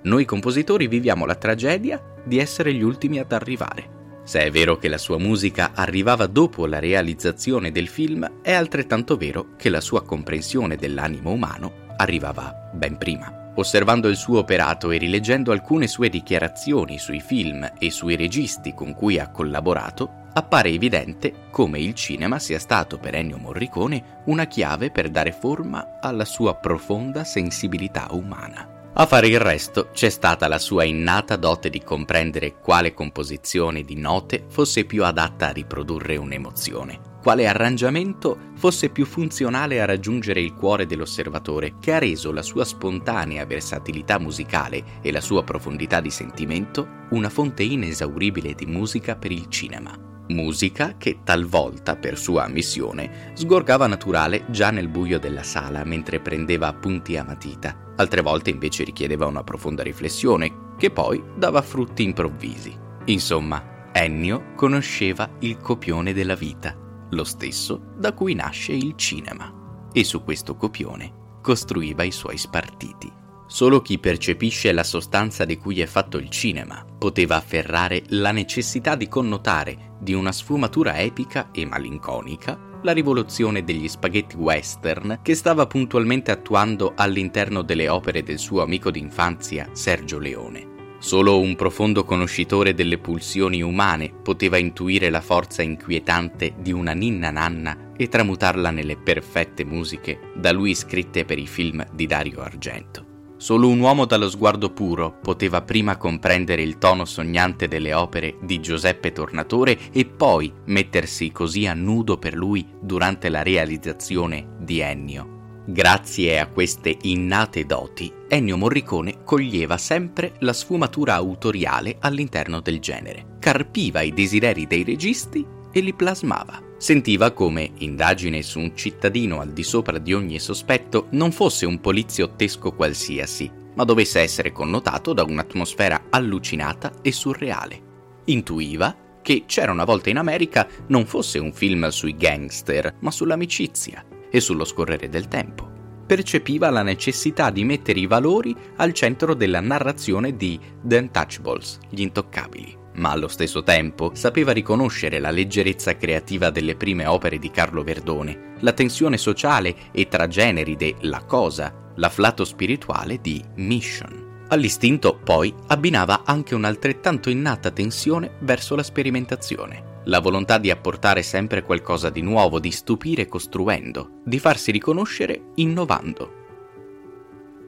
Noi 0.03 0.25
compositori 0.25 0.87
viviamo 0.87 1.25
la 1.27 1.35
tragedia 1.35 2.03
di 2.25 2.39
essere 2.39 2.73
gli 2.73 2.83
ultimi 2.83 3.19
ad 3.19 3.33
arrivare. 3.33 3.95
Se 4.25 4.41
è 4.41 4.51
vero 4.51 4.77
che 4.77 4.89
la 4.89 4.99
sua 4.99 5.19
musica 5.19 5.71
arrivava 5.75 6.27
dopo 6.27 6.67
la 6.67 6.81
realizzazione 6.81 7.71
del 7.71 7.87
film, 7.87 8.41
è 8.43 8.53
altrettanto 8.53 9.17
vero 9.17 9.55
che 9.57 9.69
la 9.69 9.81
sua 9.81 10.03
comprensione 10.03 10.77
dell'animo 10.77 11.31
umano 11.31 11.73
arrivava 11.97 12.71
ben 12.75 12.99
prima. 12.99 13.46
Osservando 13.57 14.09
il 14.09 14.17
suo 14.17 14.39
operato 14.41 14.91
e 14.91 14.99
rileggendo 14.99 15.51
alcune 15.51 15.87
sue 15.87 16.11
dichiarazioni 16.11 16.99
sui 16.99 17.21
film 17.21 17.71
e 17.79 17.91
sui 17.91 18.15
registi 18.15 18.75
con 18.75 18.95
cui 18.95 19.19
ha 19.19 19.31
collaborato, 19.31 20.25
appare 20.35 20.69
evidente 20.69 21.49
come 21.51 21.79
il 21.81 21.95
cinema 21.95 22.39
sia 22.39 22.59
stato 22.59 22.99
per 22.99 23.15
Ennio 23.15 23.39
Morricone 23.39 24.23
una 24.27 24.47
chiave 24.47 24.91
per 24.91 25.09
dare 25.09 25.33
forma 25.33 25.99
alla 26.01 26.27
sua 26.27 26.55
profonda 26.55 27.25
sensibilità 27.25 28.09
umana. 28.11 28.91
A 28.93 29.07
fare 29.07 29.29
il 29.29 29.41
resto 29.41 29.89
c'è 29.93 30.11
stata 30.11 30.49
la 30.49 30.59
sua 30.59 30.85
innata 30.85 31.37
dote 31.37 31.71
di 31.71 31.83
comprendere 31.83 32.59
quale 32.61 32.93
composizione 32.93 33.83
di 33.83 33.97
note 33.97 34.45
fosse 34.49 34.85
più 34.85 35.03
adatta 35.05 35.49
a 35.49 35.53
riprodurre 35.53 36.17
un'emozione 36.17 37.15
quale 37.27 37.49
arrangiamento 37.49 38.39
fosse 38.55 38.89
più 38.89 39.05
funzionale 39.05 39.81
a 39.81 39.85
raggiungere 39.85 40.41
il 40.41 40.55
cuore 40.55 40.87
dell'osservatore, 40.87 41.75
che 41.81 41.93
ha 41.93 41.99
reso 41.99 42.31
la 42.31 42.41
sua 42.41 42.65
spontanea 42.65 43.45
versatilità 43.45 44.21
musicale 44.21 45.01
e 45.03 45.11
la 45.11 45.21
sua 45.21 45.43
profondità 45.43 46.01
di 46.01 46.11
sentimento 46.11 46.87
una 47.11 47.29
fonte 47.29 47.65
inesauribile 47.65 48.55
di 48.55 48.67
musica 48.67 49.17
per 49.17 49.33
il 49.33 49.49
cinema. 49.49 49.91
Musica 50.29 50.95
che 50.97 51.19
talvolta, 51.25 51.97
per 51.97 52.17
sua 52.17 52.47
missione, 52.47 53.33
sgorgava 53.35 53.89
naturale 53.89 54.45
già 54.51 54.71
nel 54.71 54.87
buio 54.87 55.19
della 55.19 55.43
sala 55.43 55.83
mentre 55.83 56.21
prendeva 56.21 56.69
appunti 56.69 57.17
a 57.17 57.25
matita, 57.25 57.93
altre 57.97 58.21
volte 58.21 58.51
invece 58.51 58.85
richiedeva 58.85 59.27
una 59.27 59.43
profonda 59.43 59.83
riflessione 59.83 60.75
che 60.79 60.93
poi 60.93 61.21
dava 61.35 61.61
frutti 61.61 62.05
improvvisi. 62.05 62.73
Insomma, 63.07 63.91
Ennio 63.91 64.53
conosceva 64.55 65.29
il 65.41 65.59
copione 65.59 66.13
della 66.13 66.37
vita 66.37 66.85
lo 67.11 67.25
stesso 67.25 67.93
da 67.97 68.13
cui 68.13 68.35
nasce 68.35 68.73
il 68.73 68.95
cinema, 68.97 69.89
e 69.93 70.05
su 70.05 70.23
questo 70.23 70.57
copione 70.57 71.39
costruiva 71.41 72.03
i 72.03 72.11
suoi 72.11 72.37
spartiti. 72.37 73.13
Solo 73.47 73.81
chi 73.81 73.99
percepisce 73.99 74.73
la 74.73 74.83
sostanza 74.83 75.45
di 75.45 75.57
cui 75.57 75.81
è 75.81 75.87
fatto 75.87 76.19
il 76.19 76.29
cinema 76.31 76.85
poteva 76.99 77.37
afferrare 77.37 78.03
la 78.09 78.33
necessità 78.33 78.97
di 78.97 79.07
connotare 79.09 79.95
di 80.01 80.13
una 80.13 80.33
sfumatura 80.33 80.99
epica 80.99 81.51
e 81.53 81.65
malinconica 81.65 82.67
la 82.83 82.93
rivoluzione 82.93 83.65
degli 83.65 83.89
spaghetti 83.89 84.37
western 84.37 85.21
che 85.23 85.35
stava 85.35 85.67
puntualmente 85.67 86.31
attuando 86.31 86.93
all'interno 86.97 87.63
delle 87.63 87.89
opere 87.89 88.23
del 88.23 88.39
suo 88.39 88.63
amico 88.63 88.91
d'infanzia 88.91 89.71
Sergio 89.73 90.19
Leone. 90.19 90.76
Solo 91.07 91.39
un 91.39 91.55
profondo 91.55 92.03
conoscitore 92.03 92.75
delle 92.75 92.99
pulsioni 92.99 93.63
umane 93.63 94.11
poteva 94.11 94.57
intuire 94.57 95.09
la 95.09 95.21
forza 95.21 95.63
inquietante 95.63 96.55
di 96.59 96.73
una 96.73 96.95
ninna 96.95 97.31
nanna 97.31 97.93
e 97.97 98.09
tramutarla 98.09 98.73
nelle 98.73 98.97
perfette 98.97 99.65
musiche 99.65 100.33
da 100.35 100.51
lui 100.51 100.75
scritte 100.75 101.25
per 101.25 101.39
i 101.39 101.47
film 101.47 101.87
di 101.93 102.07
Dario 102.07 102.41
Argento. 102.41 103.05
Solo 103.37 103.69
un 103.69 103.79
uomo 103.79 104.05
dallo 104.05 104.29
sguardo 104.29 104.73
puro 104.73 105.17
poteva 105.23 105.63
prima 105.63 105.97
comprendere 105.97 106.63
il 106.63 106.77
tono 106.77 107.05
sognante 107.05 107.69
delle 107.69 107.95
opere 107.95 108.39
di 108.43 108.59
Giuseppe 108.59 109.13
Tornatore 109.13 109.79
e 109.93 110.07
poi 110.07 110.53
mettersi 110.65 111.31
così 111.31 111.69
a 111.69 111.75
nudo 111.75 112.19
per 112.19 112.35
lui 112.35 112.67
durante 112.81 113.29
la 113.29 113.45
realizzazione 113.45 114.57
di 114.59 114.81
Ennio 114.81 115.36
Grazie 115.69 116.39
a 116.39 116.47
queste 116.47 116.97
innate 117.03 117.67
doti, 117.67 118.13
Ennio 118.29 118.57
Morricone 118.57 119.25
coglieva 119.25 119.77
sempre 119.77 120.35
la 120.39 120.53
sfumatura 120.53 121.15
autoriale 121.15 121.97
all'interno 121.99 122.61
del 122.61 122.79
genere, 122.79 123.39
carpiva 123.41 124.01
i 124.01 124.13
desideri 124.13 124.69
dei 124.69 124.85
registi 124.85 125.45
e 125.73 125.81
li 125.81 125.93
plasmava. 125.93 126.63
Sentiva 126.79 127.33
come 127.33 127.73
indagine 127.79 128.43
su 128.43 128.61
un 128.61 128.77
cittadino 128.77 129.41
al 129.41 129.53
di 129.53 129.65
sopra 129.65 129.99
di 129.99 130.15
ogni 130.15 130.39
sospetto 130.39 131.09
non 131.11 131.33
fosse 131.33 131.67
un 131.67 131.81
poliziottesco 131.81 132.71
qualsiasi, 132.71 133.51
ma 133.75 133.83
dovesse 133.83 134.21
essere 134.21 134.53
connotato 134.53 135.13
da 135.13 135.25
un'atmosfera 135.25 136.05
allucinata 136.11 136.93
e 137.03 137.11
surreale. 137.11 137.81
Intuiva 138.27 138.97
che 139.21 139.43
C'era 139.47 139.73
una 139.73 139.85
volta 139.85 140.11
in 140.11 140.19
America 140.19 140.69
non 140.87 141.07
fosse 141.07 141.41
un 141.41 141.53
film 141.53 141.89
sui 141.89 142.15
gangster, 142.15 142.99
ma 143.01 143.11
sull'amicizia 143.11 144.15
e 144.31 144.41
sullo 144.41 144.65
scorrere 144.65 145.09
del 145.09 145.29
tempo. 145.29 145.77
Percepiva 146.07 146.71
la 146.71 146.83
necessità 146.83 147.51
di 147.51 147.65
mettere 147.65 147.99
i 147.99 148.07
valori 148.07 148.55
al 148.77 148.93
centro 148.93 149.35
della 149.35 149.61
narrazione 149.61 150.37
di 150.37 150.59
The 150.81 150.99
Untouchables, 150.99 151.79
gli 151.91 152.01
intoccabili, 152.03 152.77
ma 152.95 153.11
allo 153.11 153.27
stesso 153.27 153.65
tempo 153.65 154.13
sapeva 154.15 154.53
riconoscere 154.53 155.19
la 155.19 155.31
leggerezza 155.31 155.97
creativa 155.97 156.51
delle 156.51 156.77
prime 156.77 157.07
opere 157.07 157.39
di 157.39 157.51
Carlo 157.51 157.83
Verdone, 157.83 158.55
la 158.61 158.73
tensione 158.73 159.17
sociale 159.17 159.75
e 159.91 160.07
trageneri 160.07 160.77
de 160.77 160.95
La 161.01 161.25
Cosa, 161.25 161.75
l'afflato 161.97 162.45
spirituale 162.45 163.21
di 163.21 163.43
Mission. 163.57 164.45
All'istinto, 164.49 165.19
poi, 165.25 165.53
abbinava 165.67 166.23
anche 166.25 166.55
un'altrettanto 166.55 167.31
innata 167.31 167.73
tensione 167.73 168.37
verso 168.43 168.77
la 168.77 168.85
sperimentazione 168.85 169.95
la 170.07 170.21
volontà 170.21 170.59
di 170.59 170.71
apportare 170.71 171.23
sempre 171.23 171.63
qualcosa 171.63 172.11
di 172.11 172.21
nuovo, 172.21 172.59
di 172.59 172.71
stupire 172.71 173.27
costruendo, 173.27 174.21
di 174.25 174.39
farsi 174.39 174.71
riconoscere 174.71 175.53
innovando. 175.57 176.45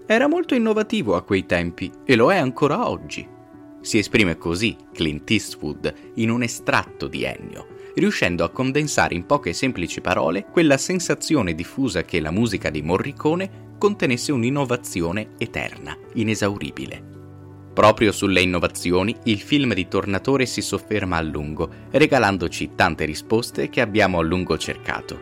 Era 0.07 0.27
molto 0.27 0.55
innovativo 0.55 1.17
a 1.17 1.23
quei 1.23 1.47
tempi 1.47 1.91
e 2.05 2.17
lo 2.17 2.33
è 2.33 2.37
ancora 2.37 2.89
oggi. 2.89 3.27
Si 3.81 3.99
esprime 3.99 4.37
così 4.39 4.77
Clint 4.93 5.31
Eastwood 5.31 5.93
in 6.15 6.31
un 6.31 6.43
estratto 6.43 7.09
di 7.09 7.25
Ennio, 7.25 7.67
riuscendo 7.95 8.45
a 8.45 8.51
condensare 8.51 9.15
in 9.15 9.27
poche 9.27 9.53
semplici 9.53 10.01
parole 10.01 10.47
quella 10.51 10.77
sensazione 10.77 11.55
diffusa 11.55 12.03
che 12.03 12.21
la 12.21 12.31
musica 12.31 12.71
di 12.71 12.83
Morricone 12.83 13.67
contenesse 13.79 14.33
un'innovazione 14.33 15.31
eterna, 15.39 15.97
inesauribile. 16.15 17.18
Proprio 17.79 18.11
sulle 18.11 18.41
innovazioni 18.41 19.15
il 19.27 19.39
film 19.39 19.73
di 19.73 19.87
Tornatore 19.87 20.47
si 20.47 20.63
sofferma 20.63 21.17
a 21.17 21.21
lungo, 21.21 21.71
regalandoci 21.93 22.73
tante 22.75 23.05
risposte 23.05 23.69
che 23.69 23.81
abbiamo 23.81 24.19
a 24.19 24.23
lungo 24.25 24.59
cercato. 24.59 25.21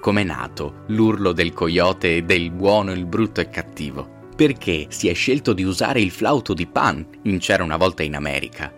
Com'è 0.00 0.24
nato 0.24 0.84
l'urlo 0.86 1.32
del 1.32 1.52
coyote 1.52 2.24
del 2.24 2.50
buono, 2.50 2.92
il 2.92 3.04
brutto 3.04 3.42
e 3.42 3.50
cattivo? 3.50 4.30
Perché 4.34 4.86
si 4.88 5.08
è 5.08 5.12
scelto 5.12 5.52
di 5.52 5.64
usare 5.64 6.00
il 6.00 6.10
flauto 6.10 6.54
di 6.54 6.66
Pan 6.66 7.06
in 7.24 7.40
C'era 7.40 7.62
una 7.62 7.76
volta 7.76 8.02
in 8.02 8.16
America? 8.16 8.72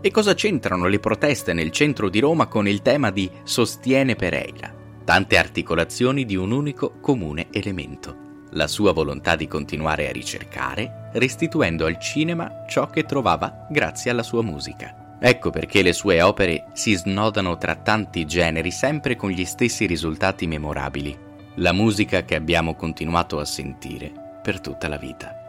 E 0.00 0.10
cosa 0.12 0.34
c'entrano 0.34 0.86
le 0.86 1.00
proteste 1.00 1.52
nel 1.52 1.72
centro 1.72 2.08
di 2.08 2.20
Roma 2.20 2.46
con 2.46 2.68
il 2.68 2.82
tema 2.82 3.10
di 3.10 3.28
Sostiene 3.42 4.14
Pereira? 4.14 4.72
Tante 5.04 5.36
articolazioni 5.36 6.24
di 6.24 6.36
un 6.36 6.52
unico 6.52 7.00
comune 7.00 7.48
elemento 7.50 8.25
la 8.52 8.66
sua 8.66 8.92
volontà 8.92 9.36
di 9.36 9.48
continuare 9.48 10.08
a 10.08 10.12
ricercare, 10.12 11.10
restituendo 11.12 11.86
al 11.86 11.98
cinema 11.98 12.64
ciò 12.68 12.88
che 12.88 13.04
trovava 13.04 13.66
grazie 13.70 14.10
alla 14.10 14.22
sua 14.22 14.42
musica. 14.42 15.16
Ecco 15.18 15.50
perché 15.50 15.82
le 15.82 15.92
sue 15.92 16.20
opere 16.20 16.66
si 16.72 16.94
snodano 16.94 17.56
tra 17.56 17.74
tanti 17.74 18.26
generi 18.26 18.70
sempre 18.70 19.16
con 19.16 19.30
gli 19.30 19.44
stessi 19.44 19.86
risultati 19.86 20.46
memorabili, 20.46 21.16
la 21.56 21.72
musica 21.72 22.24
che 22.24 22.34
abbiamo 22.34 22.74
continuato 22.74 23.38
a 23.38 23.44
sentire 23.44 24.12
per 24.42 24.60
tutta 24.60 24.88
la 24.88 24.98
vita. 24.98 25.45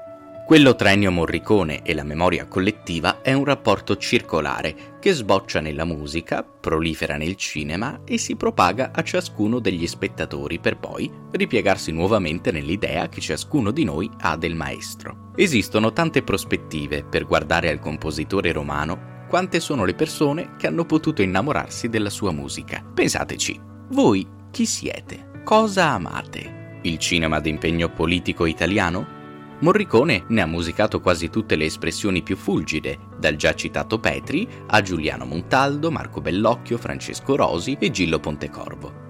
Quello 0.48 0.77
tra 0.77 0.94
Ennio 0.94 1.12
Morricone 1.12 1.82
e 1.82 1.94
la 1.94 2.06
memoria 2.06 2.48
collettiva 2.48 3.20
è 3.22 3.34
un 3.34 3.44
rapporto 3.44 3.98
circolare 3.98 4.96
che 4.98 5.12
sboccia 5.12 5.60
nella 5.60 5.84
musica, 5.84 6.42
prolifera 6.42 7.18
nel 7.18 7.36
cinema 7.36 8.00
e 8.06 8.18
si 8.18 8.38
propaga 8.38 8.92
a 8.94 9.04
ciascuno 9.04 9.60
degli 9.60 9.86
spettatori 9.86 10.58
per 10.60 10.77
poi 10.77 11.12
ripiegarsi 11.32 11.92
nuovamente 11.92 12.54
nell'idea 12.54 13.10
che 13.10 13.20
ciascuno 13.20 13.72
di 13.72 13.84
noi 13.84 14.10
ha 14.22 14.38
del 14.38 14.56
maestro. 14.56 15.34
Esistono 15.36 15.92
tante 15.92 16.24
prospettive 16.24 17.04
per 17.04 17.25
guardare 17.25 17.70
al 17.70 17.80
compositore 17.80 18.54
romano 18.54 19.25
quante 19.27 19.60
sono 19.60 19.84
le 19.84 19.96
persone 19.96 20.56
che 20.58 20.68
hanno 20.68 20.86
potuto 20.86 21.22
innamorarsi 21.22 21.89
della 21.89 22.10
sua 22.10 22.32
musica. 22.32 22.82
Pensateci, 22.94 23.60
voi 23.89 24.25
chi 24.50 24.66
siete? 24.66 25.42
Cosa 25.44 25.89
amate? 25.89 26.80
Il 26.84 27.00
cinema 27.00 27.42
d'impegno 27.42 27.89
politico 27.89 28.46
italiano? 28.46 29.16
Morricone 29.60 30.26
ne 30.28 30.42
ha 30.42 30.46
musicato 30.46 31.02
quasi 31.02 31.32
tutte 31.32 31.56
le 31.56 31.66
espressioni 31.66 32.22
più 32.22 32.36
fulgide, 32.36 33.00
dal 33.18 33.36
già 33.36 33.56
citato 33.56 34.00
Petri 34.00 34.48
a 34.68 34.84
Giuliano 34.84 35.26
Montaldo, 35.26 35.90
Marco 35.90 36.22
Bellocchio, 36.22 36.78
Francesco 36.78 37.36
Rosi 37.36 37.76
e 37.80 37.90
Gillo 37.90 38.20
Pontecorvo. 38.20 39.06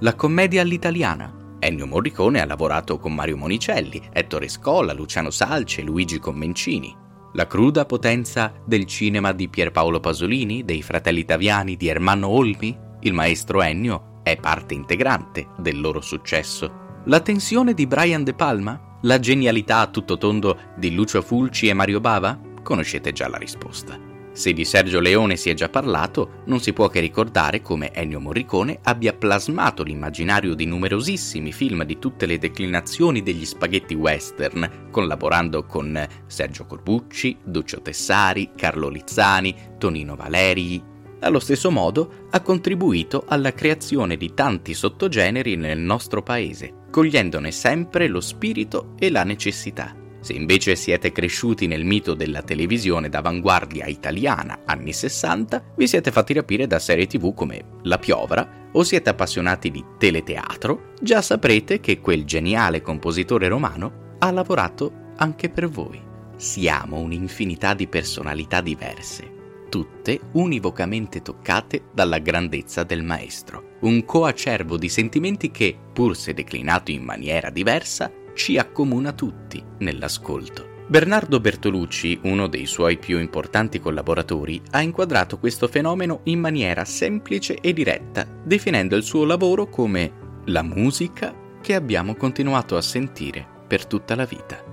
La 0.00 0.14
commedia 0.14 0.62
all'italiana. 0.62 1.56
Ennio 1.58 1.86
Morricone 1.86 2.40
ha 2.40 2.46
lavorato 2.46 2.98
con 2.98 3.14
Mario 3.14 3.36
Monicelli, 3.36 4.00
Ettore 4.10 4.48
Scola, 4.48 4.94
Luciano 4.94 5.28
Salce, 5.28 5.82
Luigi 5.82 6.18
Commencini. 6.18 6.96
La 7.34 7.46
cruda 7.46 7.84
potenza 7.84 8.54
del 8.64 8.86
cinema 8.86 9.32
di 9.32 9.50
Pierpaolo 9.50 10.00
Pasolini, 10.00 10.64
dei 10.64 10.80
fratelli 10.80 11.26
Taviani, 11.26 11.76
di 11.76 11.88
Ermanno 11.88 12.28
Olmi, 12.28 12.74
il 13.00 13.12
maestro 13.12 13.60
Ennio, 13.60 14.20
è 14.22 14.38
parte 14.38 14.72
integrante 14.72 15.48
del 15.58 15.78
loro 15.78 16.00
successo. 16.00 16.79
La 17.04 17.20
tensione 17.20 17.72
di 17.72 17.86
Brian 17.86 18.24
De 18.24 18.34
Palma, 18.34 18.98
la 19.02 19.18
genialità 19.18 19.78
a 19.78 19.86
tutto 19.86 20.18
tondo 20.18 20.58
di 20.76 20.92
Lucio 20.94 21.22
Fulci 21.22 21.66
e 21.68 21.72
Mario 21.72 21.98
Bava? 21.98 22.38
Conoscete 22.62 23.12
già 23.12 23.26
la 23.26 23.38
risposta. 23.38 23.98
Se 24.32 24.52
di 24.52 24.66
Sergio 24.66 25.00
Leone 25.00 25.36
si 25.36 25.48
è 25.48 25.54
già 25.54 25.70
parlato, 25.70 26.42
non 26.44 26.60
si 26.60 26.74
può 26.74 26.88
che 26.88 27.00
ricordare 27.00 27.62
come 27.62 27.90
Ennio 27.94 28.20
Morricone 28.20 28.80
abbia 28.82 29.14
plasmato 29.14 29.82
l'immaginario 29.82 30.54
di 30.54 30.66
numerosissimi 30.66 31.52
film 31.52 31.84
di 31.84 31.98
tutte 31.98 32.26
le 32.26 32.36
declinazioni 32.36 33.22
degli 33.22 33.46
spaghetti 33.46 33.94
western, 33.94 34.88
collaborando 34.90 35.64
con 35.64 36.06
Sergio 36.26 36.66
Corbucci, 36.66 37.38
Duccio 37.42 37.80
Tessari, 37.80 38.50
Carlo 38.54 38.88
Lizzani, 38.88 39.54
Tonino 39.78 40.16
Valeri. 40.16 40.89
Allo 41.20 41.38
stesso 41.38 41.70
modo 41.70 42.28
ha 42.30 42.40
contribuito 42.40 43.24
alla 43.26 43.52
creazione 43.52 44.16
di 44.16 44.32
tanti 44.32 44.72
sottogeneri 44.72 45.54
nel 45.56 45.78
nostro 45.78 46.22
paese, 46.22 46.72
cogliendone 46.90 47.50
sempre 47.50 48.08
lo 48.08 48.20
spirito 48.20 48.94
e 48.98 49.10
la 49.10 49.22
necessità. 49.22 49.94
Se 50.20 50.32
invece 50.32 50.76
siete 50.76 51.12
cresciuti 51.12 51.66
nel 51.66 51.84
mito 51.84 52.14
della 52.14 52.42
televisione 52.42 53.08
d'avanguardia 53.08 53.86
italiana 53.86 54.60
anni 54.64 54.92
60, 54.92 55.72
vi 55.76 55.86
siete 55.86 56.10
fatti 56.10 56.32
rapire 56.32 56.66
da 56.66 56.78
serie 56.78 57.06
tv 57.06 57.34
come 57.34 57.64
La 57.82 57.98
Piovra 57.98 58.68
o 58.72 58.82
siete 58.82 59.10
appassionati 59.10 59.70
di 59.70 59.84
teleteatro, 59.98 60.92
già 61.00 61.20
saprete 61.20 61.80
che 61.80 62.00
quel 62.00 62.24
geniale 62.24 62.82
compositore 62.82 63.48
romano 63.48 64.16
ha 64.18 64.30
lavorato 64.30 64.92
anche 65.16 65.50
per 65.50 65.68
voi. 65.68 66.00
Siamo 66.36 66.98
un'infinità 66.98 67.74
di 67.74 67.86
personalità 67.86 68.60
diverse, 68.60 69.39
tutte 69.70 70.20
univocamente 70.32 71.22
toccate 71.22 71.84
dalla 71.94 72.18
grandezza 72.18 72.82
del 72.82 73.02
maestro. 73.02 73.76
Un 73.80 74.04
coacervo 74.04 74.76
di 74.76 74.90
sentimenti 74.90 75.50
che, 75.50 75.74
pur 75.90 76.14
se 76.14 76.34
declinato 76.34 76.90
in 76.90 77.02
maniera 77.02 77.48
diversa, 77.48 78.12
ci 78.34 78.58
accomuna 78.58 79.12
tutti 79.12 79.62
nell'ascolto. 79.78 80.68
Bernardo 80.86 81.38
Bertolucci, 81.38 82.20
uno 82.24 82.48
dei 82.48 82.66
suoi 82.66 82.98
più 82.98 83.18
importanti 83.20 83.78
collaboratori, 83.78 84.60
ha 84.72 84.82
inquadrato 84.82 85.38
questo 85.38 85.68
fenomeno 85.68 86.20
in 86.24 86.40
maniera 86.40 86.84
semplice 86.84 87.54
e 87.54 87.72
diretta, 87.72 88.26
definendo 88.42 88.96
il 88.96 89.04
suo 89.04 89.24
lavoro 89.24 89.68
come 89.68 90.12
la 90.46 90.62
musica 90.62 91.32
che 91.60 91.74
abbiamo 91.74 92.16
continuato 92.16 92.76
a 92.76 92.82
sentire 92.82 93.46
per 93.68 93.86
tutta 93.86 94.16
la 94.16 94.24
vita. 94.24 94.69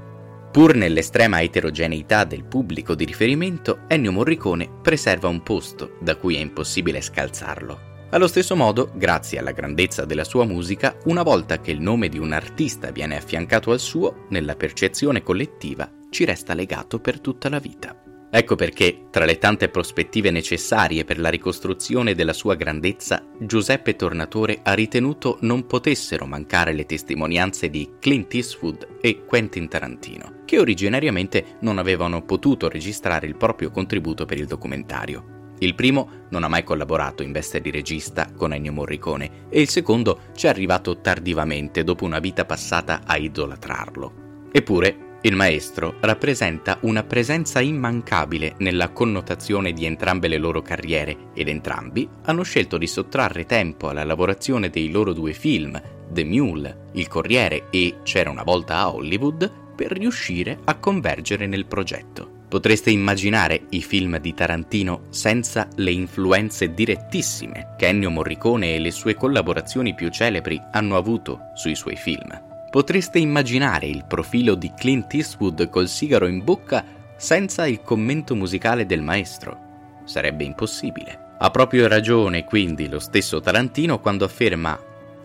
Pur 0.58 0.74
nell'estrema 0.74 1.39
eterogeneità 1.43 2.24
del 2.24 2.43
pubblico 2.43 2.96
di 2.96 3.06
riferimento, 3.06 3.82
Ennio 3.86 4.12
Morricone 4.12 4.67
preserva 4.82 5.28
un 5.28 5.43
posto 5.43 5.98
da 6.00 6.15
cui 6.15 6.36
è 6.36 6.39
impossibile 6.39 7.00
scalzarlo. 7.00 8.08
Allo 8.10 8.26
stesso 8.26 8.56
modo, 8.56 8.89
grazie 8.96 9.38
alla 9.38 9.52
grandezza 9.52 10.04
della 10.04 10.24
sua 10.24 10.46
musica, 10.46 10.98
una 11.04 11.22
volta 11.22 11.62
che 11.62 11.70
il 11.70 11.80
nome 11.80 12.10
di 12.10 12.17
un 12.17 12.32
artista 12.32 12.89
viene 12.89 13.17
affiancato 13.17 13.70
al 13.70 13.80
suo, 13.80 14.26
nella 14.30 14.56
percezione 14.56 15.22
collettiva 15.22 15.88
ci 16.10 16.26
resta 16.26 16.56
legato 16.56 17.00
per 17.00 17.20
tutta 17.20 17.50
la 17.50 17.60
vita. 17.60 17.96
Ecco 18.32 18.56
perché, 18.56 19.10
tra 19.12 19.26
le 19.26 19.38
tante 19.38 19.70
prospettive 19.70 20.32
necessarie 20.32 21.06
per 21.06 21.20
la 21.20 21.30
ricostruzione 21.30 22.15
della 22.15 22.34
sua 22.34 22.56
grandezza, 22.56 23.24
Giuseppe 23.39 23.96
Tornatore 23.96 24.62
ha 24.63 24.74
ritenuto 24.74 25.38
non 25.41 25.67
potessero 25.67 26.26
mancare 26.26 26.74
le 26.74 26.88
testimonianze 26.88 27.70
di 27.70 27.91
Clint 28.00 28.34
Eastwood 28.34 28.88
e 29.02 29.24
Quentin 29.24 29.67
Tarantino, 29.70 30.37
che 30.48 30.60
originariamente 30.60 31.58
non 31.60 31.78
avevano 31.78 32.24
potuto 32.24 32.70
registrare 32.70 33.28
il 33.28 33.36
proprio 33.36 33.70
contributo 33.70 34.24
per 34.24 34.40
il 34.40 34.46
documentario. 34.48 35.56
Il 35.60 35.76
primo 35.76 36.26
non 36.30 36.46
ha 36.46 36.48
mai 36.48 36.64
collaborato 36.64 37.22
in 37.22 37.34
veste 37.34 37.60
di 37.60 37.70
regista 37.70 38.32
con 38.34 38.54
Ennio 38.54 38.72
Morricone 38.72 39.48
e 39.50 39.60
il 39.60 39.68
secondo 39.68 40.22
ci 40.36 40.46
è 40.46 40.50
arrivato 40.50 41.02
tardivamente 41.02 41.84
dopo 41.84 42.06
una 42.06 42.20
vita 42.20 42.46
passata 42.46 43.02
a 43.06 43.18
idolatrarlo. 43.18 44.48
Eppure 44.52 45.06
il 45.22 45.36
maestro 45.36 45.96
rappresenta 46.00 46.78
una 46.82 47.04
presenza 47.04 47.60
immancabile 47.60 48.54
nella 48.60 48.90
connotazione 48.90 49.74
di 49.74 49.84
entrambe 49.84 50.28
le 50.28 50.38
loro 50.38 50.62
carriere 50.62 51.32
ed 51.34 51.50
entrambi 51.50 52.08
hanno 52.26 52.44
scelto 52.44 52.78
di 52.78 52.88
sottrarre 52.88 53.46
tempo 53.46 53.90
alla 53.90 54.06
lavorazione 54.06 54.70
dei 54.70 54.92
loro 54.92 55.12
due 55.12 55.34
film, 55.34 55.82
The 56.10 56.24
Mule, 56.24 56.90
Il 56.94 57.08
Corriere 57.08 57.66
e 57.72 57.98
C'era 58.04 58.30
una 58.30 58.44
volta 58.44 58.78
a 58.78 58.94
Hollywood, 58.94 59.66
per 59.78 59.92
riuscire 59.92 60.58
a 60.66 60.76
convergere 60.76 61.46
nel 61.46 61.68
progetto. 61.68 62.46
Potreste 62.50 62.90
immaginare 62.90 63.66
i 63.70 63.82
film 63.84 64.18
di 64.20 64.34
Tarantino 64.34 65.04
senza 65.10 65.68
le 65.76 65.92
influenze 65.92 66.74
direttissime 66.74 67.76
che 67.78 67.88
Ennio 67.88 68.10
Morricone 68.10 68.74
e 68.74 68.80
le 68.80 68.92
sue 68.92 69.13
collaborazioni 69.13 69.94
più 69.94 70.10
celebri 70.10 70.60
hanno 70.72 70.98
avuto 70.98 71.52
sui 71.54 71.76
suoi 71.76 71.96
film. 71.96 72.28
Potreste 72.72 73.20
immaginare 73.20 73.86
il 73.86 74.06
profilo 74.08 74.56
di 74.56 74.72
Clint 74.76 75.13
Eastwood 75.13 75.70
col 75.70 75.88
sigaro 75.88 76.26
in 76.26 76.44
bocca 76.44 76.84
senza 77.16 77.68
il 77.68 77.82
commento 77.82 78.34
musicale 78.34 78.86
del 78.86 79.02
maestro? 79.02 80.02
Sarebbe 80.06 80.44
impossibile. 80.44 81.36
Ha 81.38 81.52
proprio 81.52 81.88
ragione 81.88 82.46
quindi 82.46 82.90
lo 82.90 83.00
stesso 83.00 83.40
Tarantino 83.40 84.00
quando 84.00 84.26
afferma 84.26 84.80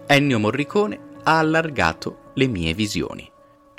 Ennio 0.07 0.39
Morricone 0.39 0.99
ha 1.23 1.39
allargato 1.39 2.33
le 2.35 2.47
mie 2.49 2.75
visioni, 2.75 3.31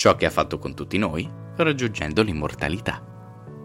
ciò 0.04 0.18
che 0.18 0.26
ha 0.26 0.30
fatto 0.30 0.60
con 0.60 0.74
tutti 0.74 0.98
noi, 0.98 1.26
raggiungendo 1.56 2.24
l'immortalità. 2.24 3.02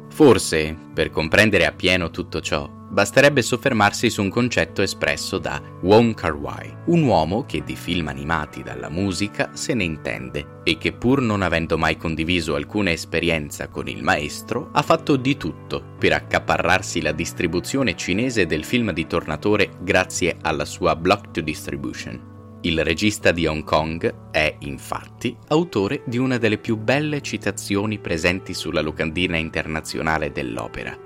Forse, 0.09 0.77
per 0.95 1.11
comprendere 1.11 1.67
appieno 1.67 2.11
tutto 2.11 2.41
ciò, 2.41 2.69
basterebbe 2.69 3.43
soffermarsi 3.43 4.09
su 4.09 4.23
un 4.23 4.29
concetto 4.29 4.81
espresso 4.81 5.39
da 5.39 5.61
Wong 5.81 6.15
Kar-wai, 6.15 6.73
un 6.87 7.03
uomo 7.03 7.45
che 7.45 7.65
di 7.65 7.75
film 7.75 8.07
animati 8.07 8.63
dalla 8.63 8.89
musica 8.89 9.51
se 9.55 9.75
ne 9.75 9.83
intende 9.83 10.61
e 10.63 10.79
che 10.79 10.93
pur 10.93 11.23
non 11.23 11.43
avendo 11.43 11.77
mai 11.77 11.97
condiviso 11.97 12.55
alcuna 12.55 12.93
esperienza 12.93 13.67
con 13.67 13.89
il 13.89 14.05
maestro, 14.05 14.69
ha 14.75 14.83
fatto 14.83 15.17
di 15.17 15.37
tutto 15.37 15.83
per 15.99 16.13
accaparrarsi 16.13 17.03
la 17.03 17.11
distribuzione 17.11 17.97
cinese 17.97 18.47
del 18.47 18.63
film 18.63 18.93
di 18.93 19.09
Tornatore 19.09 19.73
grazie 19.81 20.37
alla 20.43 20.65
sua 20.65 20.95
block 20.95 21.33
to 21.33 21.41
distribution. 21.41 22.38
Il 22.63 22.83
regista 22.83 23.31
di 23.31 23.47
Hong 23.47 23.63
Kong 23.63 24.31
è, 24.33 24.57
infatti, 24.61 25.37
autore 25.49 26.03
di 26.07 26.19
una 26.19 26.39
delle 26.39 26.59
più 26.59 26.77
belle 26.77 27.21
citazioni 27.21 28.01
presenti 28.01 28.53
sulla 28.53 28.81
locandina 28.81 29.37
internazionale 29.37 30.33
dell'opera. 30.33 30.99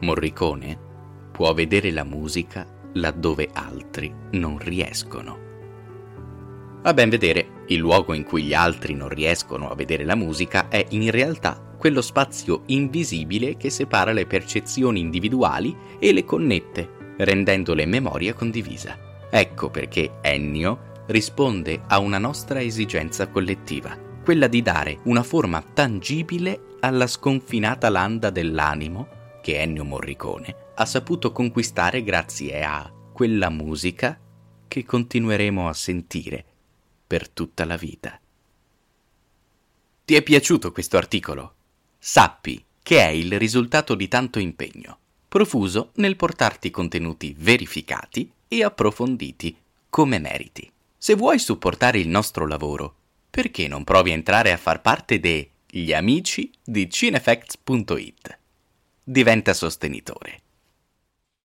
Morricone 0.00 0.76
può 1.30 1.54
vedere 1.54 1.92
la 1.92 2.02
musica 2.02 2.66
laddove 2.94 3.48
altri 3.52 4.12
non 4.32 4.58
riescono. 4.58 5.46
A 6.82 6.92
ben 6.92 7.10
vedere, 7.10 7.64
il 7.68 7.78
luogo 7.78 8.12
in 8.12 8.24
cui 8.24 8.42
gli 8.42 8.54
altri 8.54 8.94
non 8.94 9.08
riescono 9.08 9.70
a 9.70 9.76
vedere 9.76 10.04
la 10.04 10.16
musica 10.16 10.68
è 10.68 10.84
in 10.90 11.12
realtà 11.12 11.76
quello 11.78 12.02
spazio 12.02 12.62
invisibile 12.66 13.56
che 13.56 13.70
separa 13.70 14.10
le 14.10 14.26
percezioni 14.26 14.98
individuali 14.98 15.76
e 16.00 16.12
le 16.12 16.24
connette, 16.24 17.14
rendendole 17.18 17.86
memoria 17.86 18.34
condivisa. 18.34 19.07
Ecco 19.30 19.68
perché 19.70 20.18
Ennio 20.22 21.04
risponde 21.08 21.82
a 21.86 21.98
una 21.98 22.18
nostra 22.18 22.60
esigenza 22.60 23.28
collettiva, 23.28 23.96
quella 24.24 24.46
di 24.46 24.62
dare 24.62 25.00
una 25.04 25.22
forma 25.22 25.62
tangibile 25.62 26.76
alla 26.80 27.06
sconfinata 27.06 27.88
landa 27.88 28.30
dell'animo 28.30 29.08
che 29.42 29.60
Ennio 29.60 29.84
Morricone 29.84 30.54
ha 30.74 30.84
saputo 30.84 31.32
conquistare 31.32 32.02
grazie 32.02 32.62
a 32.62 32.90
quella 33.12 33.50
musica 33.50 34.18
che 34.68 34.84
continueremo 34.84 35.68
a 35.68 35.72
sentire 35.72 36.44
per 37.06 37.28
tutta 37.28 37.64
la 37.64 37.76
vita. 37.76 38.18
Ti 40.04 40.14
è 40.14 40.22
piaciuto 40.22 40.72
questo 40.72 40.96
articolo? 40.96 41.54
Sappi 41.98 42.64
che 42.82 43.00
è 43.00 43.08
il 43.08 43.38
risultato 43.38 43.94
di 43.94 44.08
tanto 44.08 44.38
impegno, 44.38 44.98
profuso 45.28 45.90
nel 45.96 46.16
portarti 46.16 46.70
contenuti 46.70 47.34
verificati 47.36 48.30
e 48.48 48.64
approfonditi 48.64 49.56
come 49.88 50.18
meriti. 50.18 50.70
Se 50.96 51.14
vuoi 51.14 51.38
supportare 51.38 51.98
il 51.98 52.08
nostro 52.08 52.46
lavoro, 52.46 52.94
perché 53.30 53.68
non 53.68 53.84
provi 53.84 54.10
a 54.10 54.14
entrare 54.14 54.50
a 54.50 54.56
far 54.56 54.80
parte 54.80 55.20
degli 55.20 55.92
amici 55.92 56.50
di 56.64 56.90
cinefacts.it? 56.90 58.38
Diventa 59.04 59.54
sostenitore 59.54 60.42